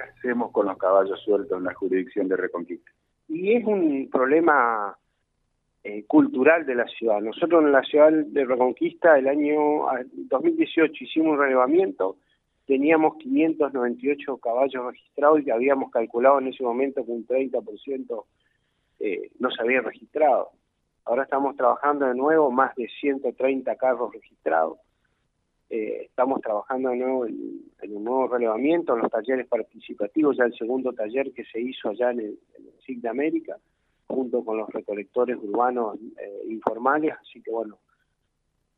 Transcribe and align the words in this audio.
¿Qué 0.00 0.28
hacemos 0.28 0.50
con 0.52 0.66
los 0.66 0.78
caballos 0.78 1.20
sueltos 1.20 1.58
en 1.58 1.64
la 1.64 1.74
jurisdicción 1.74 2.28
de 2.28 2.36
Reconquista? 2.36 2.90
Y 3.28 3.52
es 3.52 3.64
un 3.64 4.08
problema 4.10 4.96
eh, 5.84 6.04
cultural 6.06 6.64
de 6.64 6.74
la 6.74 6.86
ciudad. 6.86 7.20
Nosotros 7.20 7.62
en 7.62 7.72
la 7.72 7.82
ciudad 7.82 8.10
de 8.12 8.44
Reconquista, 8.44 9.18
el 9.18 9.28
año 9.28 9.86
2018 10.14 11.04
hicimos 11.04 11.32
un 11.34 11.38
relevamiento, 11.38 12.16
teníamos 12.66 13.16
598 13.18 14.38
caballos 14.38 14.86
registrados 14.86 15.40
y 15.46 15.50
habíamos 15.50 15.90
calculado 15.90 16.38
en 16.38 16.48
ese 16.48 16.62
momento 16.62 17.04
que 17.04 17.10
un 17.10 17.26
30% 17.26 18.24
eh, 19.00 19.30
no 19.38 19.50
se 19.50 19.62
había 19.62 19.82
registrado. 19.82 20.50
Ahora 21.04 21.24
estamos 21.24 21.56
trabajando 21.56 22.06
de 22.06 22.14
nuevo, 22.14 22.50
más 22.50 22.74
de 22.76 22.88
130 23.00 23.74
carros 23.76 24.12
registrados. 24.12 24.78
Eh, 25.72 26.06
estamos 26.06 26.40
trabajando 26.40 26.90
en, 26.90 27.00
un 27.00 28.04
nuevo 28.04 28.26
relevamiento, 28.26 28.94
en 28.94 29.02
los 29.02 29.10
talleres 29.10 29.46
participativos, 29.46 30.36
ya 30.36 30.44
el 30.44 30.54
segundo 30.54 30.92
taller 30.92 31.30
que 31.32 31.44
se 31.44 31.60
hizo 31.60 31.90
allá 31.90 32.10
en 32.10 32.18
el, 32.18 32.38
SIG 32.84 33.00
de 33.00 33.08
América, 33.08 33.56
junto 34.08 34.44
con 34.44 34.56
los 34.56 34.68
recolectores 34.68 35.36
urbanos 35.40 35.96
eh, 36.18 36.42
informales, 36.48 37.14
así 37.20 37.40
que 37.40 37.52
bueno, 37.52 37.78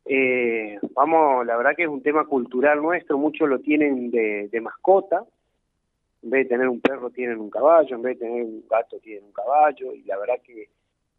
eh, 0.05 0.79
vamos, 0.95 1.47
la 1.47 1.57
verdad 1.57 1.75
que 1.75 1.85
es 1.85 1.89
un 1.89 2.03
tema 2.03 2.27
cultural 2.27 2.83
nuestro, 2.83 3.17
muchos 3.17 3.49
lo 3.49 3.61
tienen 3.61 4.11
de 4.11 4.61
mascota, 4.61 5.25
en 6.23 6.29
vez 6.29 6.45
de 6.45 6.51
tener 6.51 6.69
un 6.69 6.81
perro 6.83 7.09
tienen 7.09 7.39
un 7.41 7.49
caballo, 7.49 7.97
en 7.97 8.03
vez 8.03 8.19
de 8.19 8.27
tener 8.27 8.45
un 8.45 8.65
gato 8.69 8.99
tienen 8.99 9.25
un 9.25 9.33
caballo, 9.33 9.95
y 9.95 10.03
la 10.03 10.19
verdad 10.19 10.43
que 10.45 10.69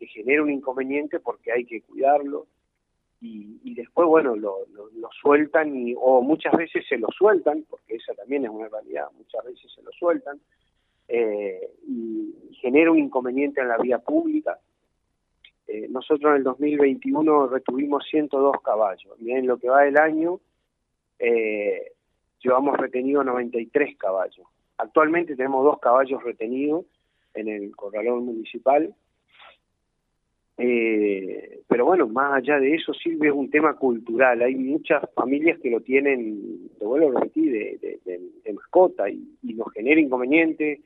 genera 0.05 0.43
un 0.43 0.51
inconveniente 0.51 1.19
porque 1.19 1.51
hay 1.51 1.65
que 1.65 1.81
cuidarlo 1.81 2.45
y, 3.25 3.73
después, 3.73 4.07
bueno, 4.07 4.35
lo, 4.35 4.65
lo, 4.73 5.09
sueltan 5.21 5.73
y, 5.75 5.95
o 5.97 6.21
muchas 6.21 6.53
veces 6.57 6.85
se 6.87 6.97
lo 6.97 7.07
sueltan, 7.17 7.65
porque 7.69 7.95
esa 7.95 8.13
también 8.15 8.43
es 8.43 8.51
una 8.51 8.67
realidad, 8.67 9.07
muchas 9.17 9.45
veces 9.45 9.71
se 9.73 9.81
lo 9.81 9.91
sueltan 9.93 10.41
eh, 11.07 11.69
y 11.87 12.33
genera 12.59 12.91
un 12.91 12.99
inconveniente 12.99 13.61
en 13.61 13.69
la 13.69 13.77
vía 13.77 13.99
pública. 13.99 14.59
Eh, 15.67 15.87
nosotros 15.89 16.31
en 16.31 16.37
el 16.37 16.43
2021 16.43 17.47
retuvimos 17.47 18.05
102 18.09 18.61
caballos 18.61 19.13
y 19.21 19.31
en 19.31 19.47
lo 19.47 19.57
que 19.57 19.69
va 19.69 19.83
del 19.83 19.97
año 19.97 20.41
eh, 21.17 21.93
llevamos 22.43 22.77
retenido 22.77 23.23
93 23.23 23.97
caballos. 23.97 24.45
Actualmente 24.77 25.37
tenemos 25.37 25.63
dos 25.63 25.79
caballos 25.79 26.21
retenidos 26.23 26.85
en 27.33 27.47
el 27.47 27.73
corralón 27.73 28.25
municipal 28.25 28.93
eh, 30.57 31.61
pero 31.67 31.85
bueno, 31.85 32.07
más 32.07 32.35
allá 32.35 32.59
de 32.59 32.75
eso, 32.75 32.93
sirve 32.93 33.27
es 33.27 33.33
un 33.33 33.49
tema 33.49 33.75
cultural. 33.75 34.41
Hay 34.41 34.55
muchas 34.55 35.03
familias 35.15 35.59
que 35.59 35.71
lo 35.71 35.81
tienen, 35.81 36.69
te 36.77 36.85
vuelvo 36.85 37.09
a 37.17 37.21
repetir, 37.21 37.79
de, 37.79 38.53
mascota 38.53 39.09
y, 39.09 39.25
nos 39.41 39.71
genera 39.73 39.99
inconveniente. 39.99 40.81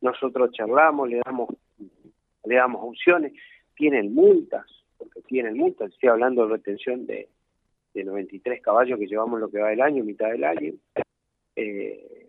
Nosotros 0.00 0.50
charlamos, 0.52 1.08
le 1.08 1.20
damos, 1.24 1.50
le 2.44 2.54
damos 2.56 2.80
opciones. 2.82 3.32
Tienen 3.76 4.12
multas, 4.12 4.66
porque 4.98 5.20
tienen 5.22 5.56
multas. 5.56 5.92
Estoy 5.92 6.08
hablando 6.08 6.46
de 6.46 6.54
retención 6.54 7.06
de, 7.06 7.28
de 7.94 8.04
93 8.04 8.60
caballos 8.60 8.98
que 8.98 9.06
llevamos 9.06 9.40
lo 9.40 9.50
que 9.50 9.60
va 9.60 9.68
del 9.68 9.80
año, 9.80 10.04
mitad 10.04 10.30
del 10.30 10.44
año. 10.44 10.72
Eh, 11.54 12.21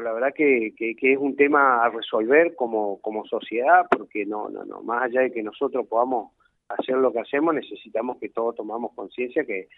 pero 0.00 0.08
la 0.08 0.12
verdad 0.14 0.34
que, 0.34 0.72
que, 0.76 1.12
es 1.12 1.18
un 1.18 1.36
tema 1.36 1.84
a 1.84 1.90
resolver 1.90 2.54
como, 2.56 3.00
como 3.02 3.26
sociedad, 3.26 3.86
porque 3.90 4.24
no, 4.24 4.48
no, 4.48 4.64
no, 4.64 4.80
más 4.80 5.02
allá 5.02 5.20
de 5.20 5.30
que 5.30 5.42
nosotros 5.42 5.86
podamos 5.86 6.32
hacer 6.68 6.96
lo 6.96 7.12
que 7.12 7.20
hacemos, 7.20 7.54
necesitamos 7.54 8.16
que 8.18 8.30
todos 8.30 8.56
tomamos 8.56 8.94
conciencia 8.94 9.44
que, 9.44 9.68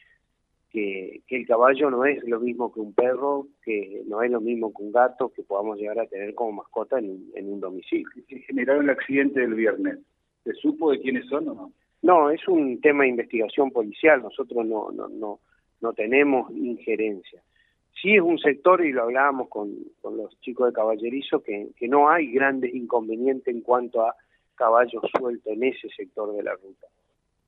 que, 0.71 1.23
el 1.29 1.45
caballo 1.45 1.91
no 1.91 2.05
es 2.05 2.23
lo 2.23 2.39
mismo 2.39 2.73
que 2.73 2.79
un 2.79 2.95
perro, 2.95 3.49
que 3.65 4.03
no 4.07 4.23
es 4.23 4.31
lo 4.31 4.41
mismo 4.41 4.73
que 4.73 4.85
un 4.85 4.93
gato 4.93 5.31
que 5.31 5.43
podamos 5.43 5.77
llegar 5.79 5.99
a 5.99 6.07
tener 6.07 6.35
como 6.35 6.53
mascota 6.53 7.01
en, 7.01 7.25
en 7.35 7.53
un 7.53 7.59
domicilio. 7.59 8.07
¿Se 8.29 8.39
generaron 8.41 8.85
el 8.85 8.91
accidente 8.91 9.41
del 9.41 9.55
viernes? 9.55 9.99
¿Se 10.45 10.53
supo 10.53 10.93
de 10.93 11.01
quiénes 11.01 11.27
son 11.27 11.49
o 11.49 11.55
no? 11.55 11.73
No, 12.03 12.31
es 12.31 12.47
un 12.47 12.81
tema 12.81 13.03
de 13.03 13.11
investigación 13.11 13.73
policial, 13.73 14.23
nosotros 14.23 14.65
no, 14.67 14.93
no, 14.93 15.09
no, 15.09 15.41
no 15.81 15.93
tenemos 15.95 16.49
injerencia. 16.53 17.43
Sí 18.01 18.15
es 18.15 18.23
un 18.23 18.39
sector, 18.39 18.85
y 18.85 18.93
lo 18.93 19.03
hablábamos 19.03 19.49
con, 19.49 19.75
con 20.01 20.17
los 20.17 20.39
chicos 20.41 20.69
de 20.69 20.73
caballerizo, 20.73 21.43
que, 21.43 21.69
que 21.77 21.89
no 21.89 22.09
hay 22.09 22.33
grandes 22.33 22.75
inconvenientes 22.75 23.55
en 23.55 23.61
cuanto 23.61 24.07
a 24.07 24.17
caballos 24.55 25.03
sueltos 25.19 25.53
en 25.53 25.65
ese 25.65 25.89
sector 25.91 26.35
de 26.35 26.43
la 26.43 26.55
ruta. 26.55 26.87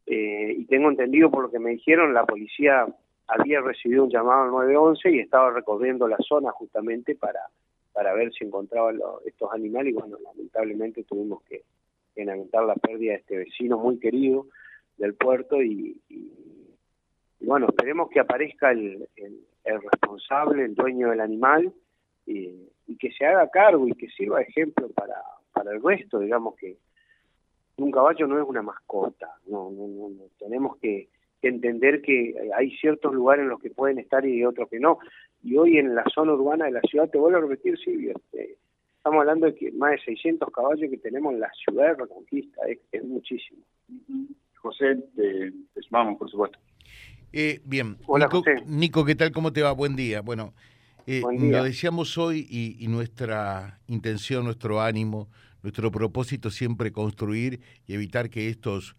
Eh, 0.06 0.54
y 0.58 0.64
tengo 0.66 0.90
entendido 0.90 1.30
por 1.30 1.44
lo 1.44 1.50
que 1.50 1.58
me 1.58 1.70
dijeron, 1.70 2.12
la 2.12 2.26
policía 2.26 2.86
había 3.26 3.60
recibido 3.60 4.04
un 4.04 4.10
llamado 4.10 4.42
al 4.42 4.50
911 4.50 5.10
y 5.10 5.20
estaba 5.20 5.50
recorriendo 5.50 6.06
la 6.06 6.18
zona 6.18 6.50
justamente 6.50 7.14
para, 7.14 7.40
para 7.92 8.12
ver 8.12 8.32
si 8.32 8.44
encontraban 8.44 9.00
estos 9.24 9.50
animales 9.52 9.92
y 9.92 9.96
bueno, 9.96 10.18
lamentablemente 10.22 11.04
tuvimos 11.04 11.42
que, 11.44 11.62
lamentar 12.16 12.64
la 12.64 12.76
pérdida 12.76 13.12
de 13.12 13.18
este 13.18 13.36
vecino 13.38 13.76
muy 13.76 13.98
querido 13.98 14.46
del 14.98 15.14
puerto 15.14 15.60
y, 15.60 16.00
bueno, 17.40 17.66
esperemos 17.68 18.08
que 18.08 18.20
aparezca 18.20 18.70
el, 18.70 19.08
el, 19.16 19.40
responsable, 19.64 20.64
el 20.64 20.74
dueño 20.74 21.10
del 21.10 21.20
animal 21.20 21.72
y, 22.26 22.70
que 22.98 23.10
se 23.12 23.26
haga 23.26 23.50
cargo 23.50 23.88
y 23.88 23.92
que 23.92 24.08
sirva 24.08 24.38
de 24.38 24.44
ejemplo 24.44 24.88
para, 24.90 25.16
para 25.52 25.72
el 25.72 25.82
resto, 25.82 26.20
digamos 26.20 26.54
que 26.56 26.76
un 27.76 27.90
caballo 27.90 28.26
no 28.26 28.40
es 28.40 28.48
una 28.48 28.62
mascota, 28.62 29.30
no, 29.46 29.70
no, 29.70 29.86
no, 29.88 30.24
tenemos 30.38 30.76
que, 30.78 31.08
entender 31.42 32.00
que 32.00 32.34
hay 32.56 32.70
ciertos 32.78 33.12
lugares 33.12 33.42
en 33.42 33.50
los 33.50 33.60
que 33.60 33.68
pueden 33.68 33.98
estar 33.98 34.24
y 34.24 34.42
otros 34.46 34.66
que 34.70 34.80
no. 34.80 34.98
Y 35.42 35.58
hoy 35.58 35.76
en 35.76 35.94
la 35.94 36.04
zona 36.04 36.32
urbana 36.32 36.64
de 36.64 36.70
la 36.70 36.80
ciudad, 36.80 37.10
te 37.10 37.18
vuelvo 37.18 37.36
a 37.36 37.42
repetir, 37.42 37.76
Silvio, 37.78 38.14
este, 38.16 38.56
estamos 38.96 39.20
hablando 39.20 39.44
de 39.44 39.54
que 39.54 39.70
más 39.72 39.90
de 39.90 39.98
600 39.98 40.50
caballos 40.50 40.88
que 40.88 40.96
tenemos 40.96 41.34
en 41.34 41.40
la 41.40 41.50
ciudad 41.52 41.88
de 41.88 41.94
Reconquista, 41.96 42.62
es, 42.90 43.04
muchísimo. 43.04 43.62
José, 44.56 44.96
te, 45.14 45.52
vamos, 45.90 46.18
por 46.18 46.30
supuesto. 46.30 46.58
Eh, 47.36 47.60
bien, 47.64 47.98
Hola, 48.06 48.26
Nico, 48.26 48.38
José. 48.38 48.62
Nico, 48.64 49.04
¿qué 49.04 49.16
tal? 49.16 49.32
¿Cómo 49.32 49.52
te 49.52 49.60
va? 49.60 49.72
Buen 49.72 49.96
día. 49.96 50.20
Bueno, 50.20 50.54
eh, 51.08 51.20
lo 51.36 51.64
decíamos 51.64 52.16
hoy 52.16 52.46
y, 52.48 52.76
y, 52.78 52.86
nuestra 52.86 53.80
intención, 53.88 54.44
nuestro 54.44 54.80
ánimo, 54.80 55.28
nuestro 55.60 55.90
propósito 55.90 56.48
siempre 56.52 56.92
construir 56.92 57.60
y 57.88 57.94
evitar 57.94 58.30
que 58.30 58.50
estos 58.50 58.94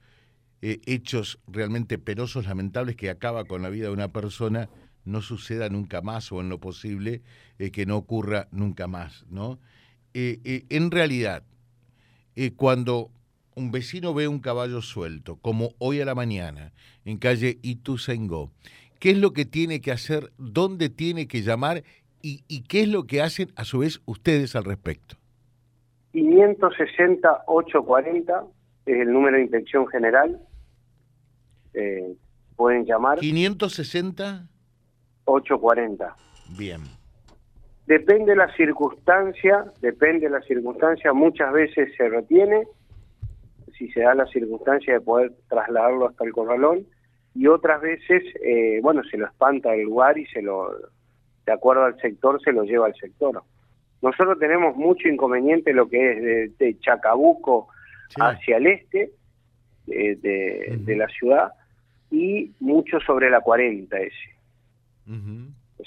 eh, 0.62 0.82
hechos 0.86 1.40
realmente 1.48 1.98
penosos, 1.98 2.46
lamentables, 2.46 2.98
que 2.98 3.10
acaba 3.10 3.46
con 3.46 3.62
la 3.62 3.70
vida 3.70 3.88
de 3.88 3.94
una 3.94 4.10
persona, 4.10 4.68
no 5.06 5.22
suceda 5.22 5.70
nunca 5.70 6.02
más 6.02 6.30
o 6.34 6.42
en 6.42 6.50
lo 6.50 6.60
posible 6.60 7.22
eh, 7.58 7.72
que 7.72 7.86
no 7.86 7.96
ocurra 7.96 8.50
nunca 8.52 8.88
más, 8.88 9.26
¿no? 9.30 9.60
En 10.14 10.92
realidad, 10.92 11.44
cuando 12.58 13.12
un 13.56 13.72
vecino 13.72 14.14
ve 14.14 14.28
un 14.28 14.40
caballo 14.40 14.82
suelto, 14.82 15.38
como 15.38 15.72
hoy 15.80 16.02
a 16.02 16.06
la 16.06 16.16
mañana, 16.16 16.74
en 17.06 17.18
calle 17.18 17.60
Ituzaingó, 17.62 18.52
¿qué 19.00 19.12
es 19.12 19.18
lo 19.18 19.34
que 19.34 19.46
tiene 19.46 19.82
que 19.82 19.92
hacer? 19.92 20.32
¿Dónde 20.38 20.90
tiene 20.90 21.28
que 21.28 21.42
llamar? 21.42 21.84
y 22.28 22.64
qué 22.64 22.82
es 22.82 22.88
lo 22.88 23.04
que 23.04 23.22
hacen 23.22 23.52
a 23.56 23.66
su 23.66 23.78
vez 23.78 24.02
ustedes 24.08 24.56
al 24.56 24.64
respecto? 24.64 25.16
560-840 26.16 28.48
es 28.86 29.02
el 29.02 29.12
número 29.12 29.36
de 29.38 29.44
inspección 29.44 29.88
general. 29.88 30.40
Eh, 31.74 32.16
pueden 32.56 32.86
llamar. 32.86 33.20
560 33.20 34.48
840. 35.26 36.16
Bien. 36.58 36.82
Depende 37.88 38.32
de 38.32 38.38
la 38.38 38.52
circunstancia, 38.56 39.66
depende 39.82 40.28
de 40.28 40.32
la 40.32 40.42
circunstancia, 40.42 41.14
muchas 41.14 41.52
veces 41.52 41.90
se 41.98 42.10
retiene, 42.10 42.64
si 43.78 43.90
se 43.92 44.02
da 44.02 44.14
la 44.16 44.26
circunstancia 44.28 44.94
de 44.94 45.02
poder 45.02 45.34
trasladarlo 45.50 46.08
hasta 46.08 46.26
el 46.26 46.32
corralón, 46.32 46.86
y 47.36 47.48
otras 47.48 47.82
veces, 47.82 48.24
eh, 48.44 48.80
bueno, 48.82 49.04
se 49.04 49.18
lo 49.18 49.28
espanta 49.28 49.72
del 49.72 49.84
lugar 49.84 50.18
y 50.18 50.26
se 50.28 50.42
lo, 50.42 50.70
de 51.46 51.52
acuerdo 51.52 51.84
al 51.84 52.00
sector, 52.00 52.42
se 52.42 52.54
lo 52.54 52.64
lleva 52.64 52.88
al 52.88 52.96
sector. 52.96 53.44
Nosotros 54.02 54.40
tenemos 54.40 54.76
mucho 54.78 55.10
inconveniente 55.10 55.74
lo 55.74 55.90
que 55.90 56.12
es 56.12 56.58
de, 56.58 56.80
Chacabuco 56.80 57.68
hacia 58.18 58.58
el 58.58 58.68
este 58.68 59.12
de, 59.86 60.96
la 60.96 61.08
ciudad 61.10 61.52
y 62.10 62.52
mucho 62.60 63.00
sobre 63.02 63.30
la 63.30 63.42
40 63.42 63.98
ese. 63.98 64.36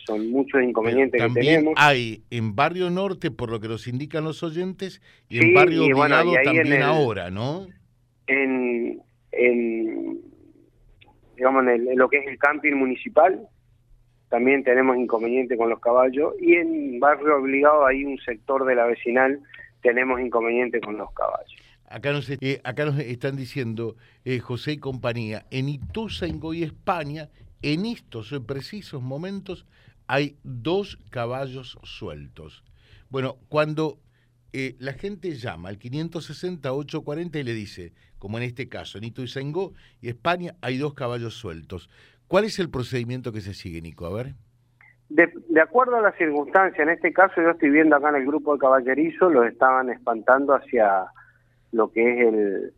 Son 0.04 0.30
muchos 0.30 0.62
inconvenientes 0.62 1.20
que 1.20 1.40
tenemos. 1.40 1.74
hay 1.76 2.22
en 2.30 2.54
Barrio 2.54 2.90
Norte, 2.90 3.30
por 3.30 3.50
lo 3.50 3.58
que 3.58 3.68
nos 3.68 3.88
indican 3.88 4.24
los 4.24 4.42
oyentes, 4.42 5.00
y 5.30 5.38
en 5.38 5.54
Barrio 5.54 5.84
Obligado 5.84 6.32
también 6.44 6.82
ahora, 6.82 7.30
¿no? 7.30 7.66
En, 8.28 9.02
digamos, 11.36 11.66
en 11.66 11.96
lo 11.96 12.08
que 12.08 12.18
es 12.18 12.26
el 12.26 12.38
camping 12.38 12.74
municipal, 12.74 13.48
también 14.28 14.62
tenemos 14.62 14.96
inconveniente 14.96 15.56
con 15.56 15.70
los 15.70 15.80
caballos 15.80 16.34
y 16.40 16.54
en 16.54 17.00
Barrio 17.00 17.36
Obligado 17.38 17.86
hay 17.86 18.04
un 18.04 18.18
sector 18.18 18.64
de 18.66 18.74
la 18.74 18.86
vecinal 18.86 19.40
tenemos 19.82 20.20
inconveniente 20.20 20.80
con 20.80 20.96
los 20.98 21.12
caballos. 21.12 21.54
Acá 21.88 22.12
nos, 22.12 22.28
eh, 22.28 22.60
acá 22.64 22.84
nos 22.84 22.98
están 22.98 23.36
diciendo 23.36 23.96
eh, 24.24 24.40
José 24.40 24.72
y 24.72 24.78
compañía, 24.78 25.46
en 25.50 25.68
Ituzaingó 25.68 26.52
y 26.52 26.62
España, 26.62 27.30
en 27.62 27.86
estos 27.86 28.34
precisos 28.46 29.02
momentos 29.02 29.66
hay 30.06 30.36
dos 30.42 30.98
caballos 31.10 31.78
sueltos. 31.82 32.64
Bueno, 33.08 33.36
cuando 33.48 33.98
eh, 34.52 34.76
la 34.78 34.94
gente 34.94 35.32
llama 35.32 35.68
al 35.68 35.78
560-840 35.78 37.40
y 37.40 37.42
le 37.42 37.52
dice, 37.52 37.92
como 38.18 38.38
en 38.38 38.44
este 38.44 38.68
caso, 38.68 38.98
en 38.98 39.04
Ituzaingó 39.04 39.72
y 40.00 40.08
España 40.08 40.54
hay 40.62 40.78
dos 40.78 40.94
caballos 40.94 41.34
sueltos. 41.34 41.90
¿Cuál 42.28 42.44
es 42.44 42.58
el 42.58 42.70
procedimiento 42.70 43.32
que 43.32 43.40
se 43.40 43.54
sigue, 43.54 43.80
Nico? 43.82 44.06
A 44.06 44.12
ver. 44.14 44.34
De, 45.10 45.30
acuerdo 45.60 45.96
a 45.96 46.02
las 46.02 46.16
circunstancias, 46.16 46.80
en 46.80 46.92
este 46.92 47.12
caso 47.12 47.40
yo 47.40 47.50
estoy 47.50 47.70
viendo 47.70 47.96
acá 47.96 48.10
en 48.10 48.16
el 48.16 48.26
grupo 48.26 48.52
de 48.52 48.58
caballerizo, 48.58 49.30
los 49.30 49.46
estaban 49.46 49.88
espantando 49.88 50.54
hacia 50.54 51.06
lo 51.72 51.90
que 51.90 52.12
es 52.12 52.28
el, 52.28 52.74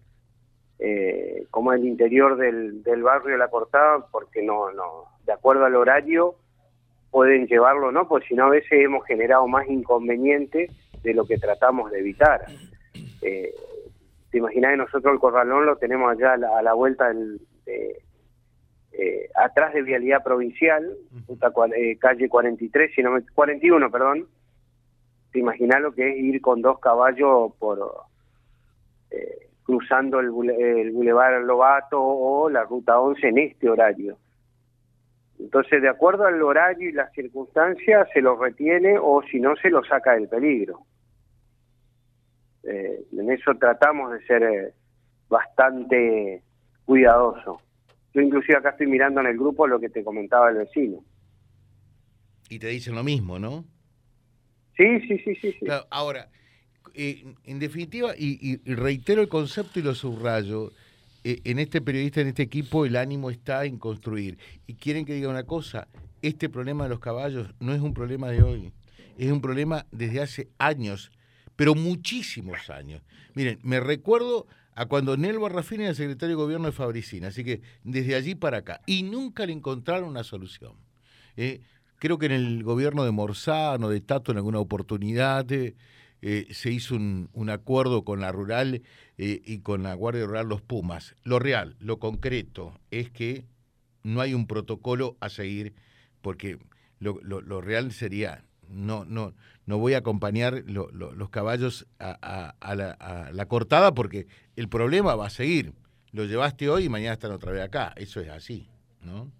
eh, 0.78 1.46
como 1.50 1.73
el 1.73 1.84
interior 1.84 2.37
del, 2.37 2.84
del 2.84 3.02
barrio 3.02 3.32
de 3.32 3.38
La 3.38 3.49
Cortada, 3.49 4.06
porque 4.12 4.43
no, 4.43 4.70
no, 4.73 5.06
de 5.26 5.32
acuerdo 5.32 5.64
al 5.64 5.75
horario 5.75 6.37
pueden 7.11 7.46
llevarlo, 7.49 7.90
¿no? 7.90 8.06
Pues 8.06 8.25
si 8.28 8.34
no 8.34 8.44
a 8.44 8.50
veces 8.50 8.70
hemos 8.73 9.05
generado 9.06 9.49
más 9.49 9.69
inconvenientes 9.69 10.70
de 11.02 11.14
lo 11.14 11.26
que 11.26 11.38
tratamos 11.38 11.91
de 11.91 12.00
evitar. 12.00 12.47
Eh, 13.23 13.55
te 14.31 14.38
imaginas 14.38 14.73
que 14.73 14.76
nosotros 14.76 15.12
el 15.12 15.20
corralón 15.20 15.67
lo 15.67 15.76
tenemos 15.76 16.11
allá 16.11 16.35
a 16.35 16.62
la, 16.62 16.73
vuelta 16.75 17.08
del, 17.08 17.41
eh, 18.93 19.31
atrás 19.35 19.73
de 19.73 19.82
Vialidad 19.82 20.23
Provincial, 20.23 20.97
eh, 21.76 21.99
calle 21.99 22.29
43, 22.29 22.93
si 22.94 23.02
no 23.02 23.19
41, 23.35 23.91
perdón. 23.91 24.26
Te 25.32 25.38
imaginas 25.38 25.81
lo 25.81 25.93
que 25.93 26.11
es 26.11 26.19
ir 26.19 26.41
con 26.41 26.61
dos 26.61 26.81
caballos 26.81 27.52
por 27.58 27.79
eh, 29.11 29.49
cruzando 29.62 30.19
el, 30.20 30.50
el 30.50 30.91
Boulevard 30.91 31.44
Lobato 31.44 32.02
o 32.02 32.50
la 32.50 32.64
Ruta 32.64 33.00
11 33.00 33.29
en 33.29 33.38
este 33.38 33.70
horario. 33.70 34.19
Entonces, 35.38 35.81
de 35.81 35.88
acuerdo 35.88 36.26
al 36.26 36.43
horario 36.43 36.88
y 36.88 36.93
las 36.93 37.12
circunstancias, 37.12 38.08
se 38.12 38.20
lo 38.20 38.37
retiene 38.37 38.99
o 39.00 39.23
si 39.23 39.41
no, 39.41 39.56
se 39.56 39.70
lo 39.70 39.82
saca 39.85 40.12
del 40.12 40.29
peligro. 40.29 40.81
En 42.70 43.31
eso 43.31 43.55
tratamos 43.55 44.12
de 44.12 44.26
ser 44.26 44.75
bastante 45.28 46.43
cuidadosos. 46.84 47.61
Yo 48.12 48.20
inclusive 48.20 48.58
acá 48.58 48.70
estoy 48.70 48.88
mirando 48.88 49.20
en 49.20 49.28
el 49.28 49.37
grupo 49.37 49.67
lo 49.67 49.78
que 49.78 49.88
te 49.88 50.02
comentaba 50.02 50.50
el 50.50 50.56
vecino. 50.56 51.05
Y 52.49 52.58
te 52.58 52.67
dicen 52.67 52.96
lo 52.96 53.05
mismo, 53.05 53.38
¿no? 53.38 53.64
Sí, 54.76 55.00
sí, 55.06 55.19
sí, 55.19 55.34
sí. 55.37 55.58
ahora, 55.90 56.28
eh, 56.94 57.34
en 57.44 57.58
definitiva, 57.58 58.12
y, 58.17 58.56
reitero 58.64 59.23
el 59.23 59.28
concepto 59.28 59.78
y 59.78 59.82
lo 59.82 59.94
subrayo, 59.94 60.73
eh, 61.23 61.40
en 61.44 61.58
este 61.58 61.81
periodista, 61.81 62.20
en 62.20 62.28
este 62.28 62.43
equipo, 62.43 62.87
el 62.87 62.96
ánimo 62.96 63.31
está 63.31 63.64
en 63.64 63.78
construir. 63.78 64.38
Y 64.66 64.75
quieren 64.75 65.05
que 65.05 65.14
diga 65.14 65.28
una 65.28 65.44
cosa, 65.44 65.87
este 66.23 66.49
problema 66.49 66.84
de 66.84 66.90
los 66.90 67.00
caballos 67.00 67.55
no 67.61 67.75
es 67.75 67.81
un 67.81 67.94
problema 67.94 68.31
de 68.31 68.43
hoy, 68.43 68.73
es 69.19 69.31
un 69.31 69.40
problema 69.40 69.87
desde 69.93 70.20
hace 70.20 70.49
años, 70.58 71.12
pero 71.60 71.74
muchísimos 71.74 72.70
años. 72.70 73.02
Miren, 73.34 73.58
me 73.62 73.80
recuerdo 73.80 74.46
a 74.74 74.86
cuando 74.86 75.18
Nelva 75.18 75.42
Barrafín 75.42 75.82
era 75.82 75.92
secretario 75.92 76.34
de 76.34 76.42
gobierno 76.42 76.64
de 76.64 76.72
Fabricina, 76.72 77.28
así 77.28 77.44
que 77.44 77.60
desde 77.84 78.14
allí 78.14 78.34
para 78.34 78.56
acá, 78.56 78.80
y 78.86 79.02
nunca 79.02 79.44
le 79.44 79.52
encontraron 79.52 80.08
una 80.08 80.24
solución. 80.24 80.72
Eh, 81.36 81.60
creo 81.96 82.16
que 82.16 82.24
en 82.24 82.32
el 82.32 82.62
gobierno 82.62 83.04
de 83.04 83.10
Morzano, 83.10 83.90
de 83.90 84.00
Tato, 84.00 84.32
en 84.32 84.38
alguna 84.38 84.58
oportunidad 84.58 85.52
eh, 85.52 85.76
eh, 86.22 86.46
se 86.50 86.70
hizo 86.70 86.94
un, 86.94 87.50
acuerdo 87.50 88.06
con 88.06 88.20
la 88.20 88.32
rural 88.32 88.80
y 89.18 89.58
con 89.58 89.82
la 89.82 89.92
Guardia 89.92 90.24
Rural 90.24 90.48
Los 90.48 90.62
Pumas. 90.62 91.14
Lo 91.24 91.38
real, 91.38 91.76
lo 91.78 91.98
concreto, 91.98 92.72
es 92.90 93.10
que 93.10 93.44
no 94.02 94.22
hay 94.22 94.32
un 94.32 94.46
protocolo 94.46 95.18
a 95.20 95.28
seguir, 95.28 95.74
porque 96.22 96.58
lo 97.00 97.60
real 97.60 97.92
sería 97.92 98.46
no, 98.70 99.05
no, 99.05 99.34
no 99.67 99.78
voy 99.78 99.94
a 99.94 99.99
acompañar 99.99 100.64
los 100.67 101.31
caballos 101.31 101.87
a, 101.99 102.55
la, 103.32 103.46
cortada 103.46 103.93
porque 103.93 104.26
el 104.56 104.69
problema 104.69 105.14
va 105.14 105.26
a 105.26 105.31
seguir. 105.31 105.72
Lo 106.12 106.25
llevaste 106.25 106.69
hoy 106.69 106.84
y 106.84 106.88
mañana 106.88 107.14
están 107.14 107.32
otra 107.32 107.52
vez 107.52 107.62
acá. 107.62 107.93
Eso 107.96 108.20
es 108.20 108.28
así, 108.28 108.69
¿no? 109.05 109.31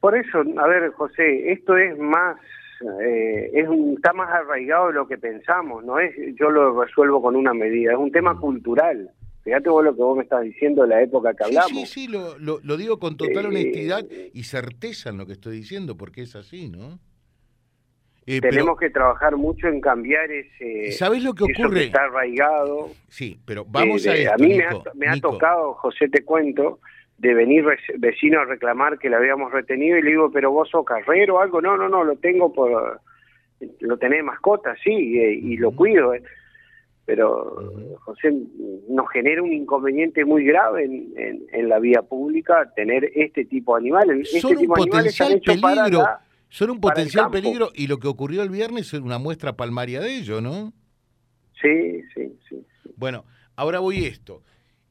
Por 0.00 0.16
eso, 0.16 0.38
a 0.58 0.66
ver, 0.68 0.90
José, 0.92 1.52
esto 1.52 1.76
es 1.76 1.98
más, 1.98 2.38
eh, 3.02 3.50
es 3.54 3.68
un, 3.68 3.94
está 3.96 4.12
más 4.12 4.28
arraigado 4.28 4.88
de 4.88 4.92
lo 4.92 5.08
que 5.08 5.18
pensamos, 5.18 5.84
no 5.84 5.98
es 5.98 6.14
yo 6.38 6.50
lo 6.50 6.80
resuelvo 6.84 7.20
con 7.20 7.34
una 7.34 7.52
medida, 7.52 7.92
es 7.92 7.98
un 7.98 8.12
tema 8.12 8.34
mm. 8.34 8.40
cultural. 8.40 9.10
Fíjate 9.42 9.70
vos 9.70 9.82
lo 9.82 9.96
que 9.96 10.02
vos 10.02 10.16
me 10.16 10.24
estás 10.24 10.42
diciendo 10.42 10.82
de 10.82 10.88
la 10.88 11.02
época 11.02 11.34
que 11.34 11.44
hablamos. 11.44 11.70
Sí, 11.70 11.86
sí, 11.86 12.06
lo, 12.06 12.36
lo, 12.38 12.76
digo 12.76 12.98
con 12.98 13.16
total 13.16 13.46
eh, 13.46 13.48
honestidad 13.48 14.04
y 14.34 14.42
certeza 14.44 15.08
en 15.08 15.16
lo 15.16 15.26
que 15.26 15.32
estoy 15.32 15.56
diciendo, 15.56 15.96
porque 15.96 16.22
es 16.22 16.36
así, 16.36 16.68
¿no? 16.68 17.00
Eh, 18.30 18.42
Tenemos 18.42 18.78
que 18.78 18.90
trabajar 18.90 19.38
mucho 19.38 19.68
en 19.68 19.80
cambiar 19.80 20.30
ese. 20.30 20.92
¿Sabes 20.92 21.24
lo 21.24 21.32
que 21.32 21.44
ocurre? 21.44 21.84
está 21.84 22.04
arraigado. 22.04 22.90
Sí, 23.08 23.40
pero 23.46 23.64
vamos 23.66 24.06
a 24.06 24.10
A 24.10 24.36
mí 24.36 24.54
me, 24.94 25.08
ha, 25.08 25.16
tocado, 25.18 25.72
José, 25.72 26.10
te 26.10 26.26
cuento, 26.26 26.78
de 27.16 27.32
venir 27.32 27.64
vecino 27.96 28.40
a 28.40 28.44
reclamar 28.44 28.98
que 28.98 29.08
le 29.08 29.16
habíamos 29.16 29.50
retenido 29.50 29.96
y 29.96 30.02
le 30.02 30.10
digo, 30.10 30.30
pero 30.30 30.52
vos 30.52 30.68
sos 30.68 30.84
carrero 30.84 31.36
o 31.36 31.40
algo. 31.40 31.62
No, 31.62 31.78
no, 31.78 31.88
no, 31.88 32.04
lo 32.04 32.16
tengo 32.16 32.52
por. 32.52 33.00
Lo 33.80 33.96
tenés 33.96 34.22
mascota, 34.22 34.76
sí, 34.84 34.90
y, 34.92 35.56
lo 35.56 35.70
cuido. 35.70 36.12
Eh. 36.12 36.22
Pero, 37.06 37.72
José, 38.00 38.30
nos 38.90 39.08
genera 39.08 39.42
un 39.42 39.54
inconveniente 39.54 40.26
muy 40.26 40.44
grave 40.44 40.84
en, 40.84 41.46
en, 41.50 41.68
la 41.70 41.78
vía 41.78 42.02
pública 42.02 42.70
tener 42.76 43.10
este 43.14 43.46
tipo 43.46 43.74
de 43.74 43.80
animales. 43.80 44.34
Este 44.34 44.54
tipo 44.54 44.74
de 44.74 44.82
animales 44.82 45.18
hecho 45.18 45.50
peligro 45.50 46.04
son 46.48 46.70
un 46.70 46.80
potencial 46.80 47.30
peligro 47.30 47.70
y 47.74 47.86
lo 47.86 47.98
que 47.98 48.08
ocurrió 48.08 48.42
el 48.42 48.50
viernes 48.50 48.92
es 48.94 49.00
una 49.00 49.18
muestra 49.18 49.56
palmaria 49.56 50.00
de 50.00 50.16
ello, 50.16 50.40
¿no? 50.40 50.72
Sí, 51.60 52.02
sí, 52.14 52.38
sí. 52.48 52.64
Bueno, 52.96 53.24
ahora 53.56 53.80
voy 53.80 54.04
a 54.04 54.08
esto. 54.08 54.42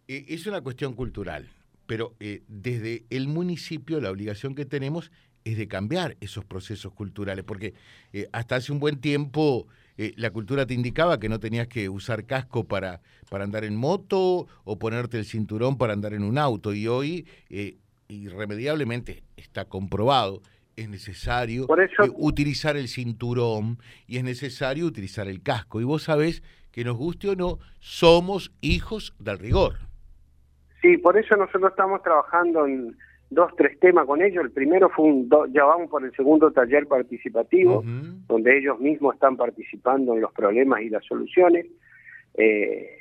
Eh, 0.07 0.25
es 0.30 0.48
una 0.48 0.62
cuestión 0.62 0.94
cultural, 0.94 1.50
pero 1.86 2.15
eh, 2.19 2.44
desde 2.48 3.06
el 3.09 3.27
municipio 3.27 4.00
la 4.00 4.12
obligación 4.12 4.56
que 4.56 4.65
tenemos 4.65 5.12
es 5.44 5.57
de 5.57 5.68
cambiar 5.68 6.15
esos 6.21 6.45
procesos 6.45 6.94
culturales, 6.94 7.44
porque 7.44 7.74
eh, 8.13 8.27
hasta 8.31 8.57
hace 8.57 8.71
un 8.71 8.80
buen 8.80 9.00
tiempo 9.00 9.68
la 10.15 10.30
cultura 10.30 10.68
te 10.68 10.75
indicaba 10.75 11.19
que 11.19 11.27
no 11.27 11.39
tenías 11.39 11.68
que 11.68 11.89
usar 11.89 12.25
casco 12.25 12.65
para, 12.65 13.01
para 13.31 13.45
andar 13.45 13.63
en 13.63 13.75
moto 13.75 14.45
o 14.63 14.77
ponerte 14.77 15.18
el 15.18 15.25
cinturón 15.25 15.75
para 15.80 15.94
andar 15.94 16.13
en 16.13 16.21
un 16.21 16.38
auto, 16.38 16.71
y 16.71 16.88
hoy 16.88 17.25
irremediablemente 18.07 19.24
está 19.38 19.65
comprobado 19.65 20.44
es 20.77 20.88
necesario 20.88 21.63
eh, 21.63 21.89
utilizar 22.15 22.77
el 22.77 22.88
cinturón 22.88 23.79
y 24.06 24.18
es 24.18 24.24
necesario 24.24 24.85
utilizar 24.85 25.27
el 25.27 25.41
casco. 25.41 25.81
Y 25.81 25.83
vos 25.83 26.03
sabés 26.03 26.44
que 26.71 26.83
nos 26.85 26.95
guste 26.95 27.29
o 27.29 27.35
no, 27.35 27.57
somos 27.79 28.55
hijos 28.62 29.15
del 29.19 29.39
rigor. 29.39 29.74
Sí, 30.81 30.98
por 30.98 31.17
eso 31.17 31.36
nosotros 31.36 31.72
estamos 31.72 32.03
trabajando 32.03 32.67
en 32.67 32.96
dos, 33.31 33.51
tres 33.57 33.79
temas 33.79 34.05
con 34.05 34.22
ellos. 34.22 34.46
El 34.46 34.51
primero 34.51 34.89
fue 34.89 35.05
un, 35.05 35.27
ya 35.51 35.65
vamos 35.65 35.89
por 35.89 36.05
el 36.05 36.15
segundo 36.15 36.51
taller 36.51 36.86
participativo, 36.86 37.84
donde 38.27 38.60
ellos 38.60 38.79
mismos 38.79 39.15
están 39.15 39.36
participando 39.36 40.13
en 40.13 40.22
los 40.22 40.31
problemas 40.31 40.81
y 40.81 40.89
las 40.89 41.03
soluciones. 41.03 41.65
Eh, 42.36 43.00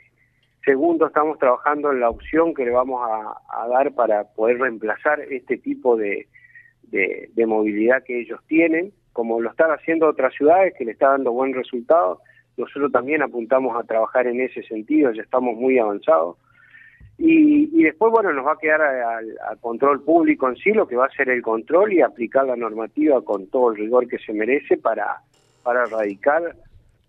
segundo, 0.65 1.09
estamos 1.09 1.39
trabajando 1.39 1.93
en 1.93 2.01
la 2.01 2.09
opción 2.09 2.55
que 2.55 2.65
le 2.65 2.71
vamos 2.71 3.07
a 3.07 3.69
dar 3.69 3.93
para 3.93 4.25
poder 4.25 4.59
reemplazar 4.59 5.21
este 5.21 5.59
tipo 5.59 5.99
de, 5.99 6.27
de, 6.91 7.47
movilidad 7.47 8.03
que 8.03 8.21
ellos 8.21 8.41
tienen, 8.47 8.93
como 9.13 9.41
lo 9.41 9.51
están 9.51 9.71
haciendo 9.71 10.09
otras 10.09 10.35
ciudades 10.35 10.75
que 10.77 10.85
le 10.85 10.93
está 10.93 11.11
dando 11.11 11.33
buen 11.33 11.55
resultado. 11.55 12.21
Nosotros 12.57 12.91
también 12.93 13.23
apuntamos 13.23 13.77
a 13.77 13.87
trabajar 13.87 14.27
en 14.27 14.41
ese 14.41 14.63
sentido, 14.63 15.13
ya 15.13 15.23
estamos 15.23 15.57
muy 15.57 15.79
avanzados. 15.79 16.37
Y, 17.19 17.83
después, 17.83 18.13
bueno, 18.13 18.33
nos 18.33 18.47
va 18.47 18.53
a 18.53 18.59
quedar 18.59 18.83
al 18.83 19.59
control 19.61 20.03
público 20.03 20.49
en 20.49 20.57
sí, 20.57 20.73
lo 20.73 20.87
que 20.87 20.97
va 20.97 21.07
a 21.07 21.17
ser 21.17 21.31
el 21.31 21.41
control 21.41 21.95
y 21.95 22.03
aplicar 22.03 22.45
la 22.47 22.57
normativa 22.57 23.23
con 23.23 23.47
todo 23.47 23.71
el 23.71 23.79
rigor 23.79 24.07
que 24.07 24.19
se 24.19 24.35
merece 24.35 24.77
para, 24.77 25.23
para 25.63 25.85
erradicar 25.85 26.55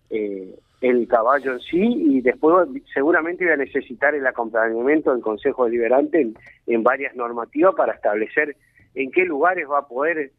eh, 0.09 0.55
el 0.79 1.07
caballo 1.07 1.53
en 1.53 1.59
sí 1.59 1.81
y 1.81 2.21
después 2.21 2.69
seguramente 2.93 3.45
va 3.45 3.53
a 3.53 3.57
necesitar 3.57 4.13
el 4.15 4.25
acompañamiento 4.25 5.11
del 5.11 5.21
Consejo 5.21 5.65
Deliberante 5.65 6.21
en, 6.21 6.35
en 6.67 6.83
varias 6.83 7.15
normativas 7.15 7.75
para 7.75 7.93
establecer 7.93 8.55
en 8.95 9.11
qué 9.11 9.25
lugares 9.25 9.67
va 9.69 9.79
a 9.79 9.87
poder 9.87 10.31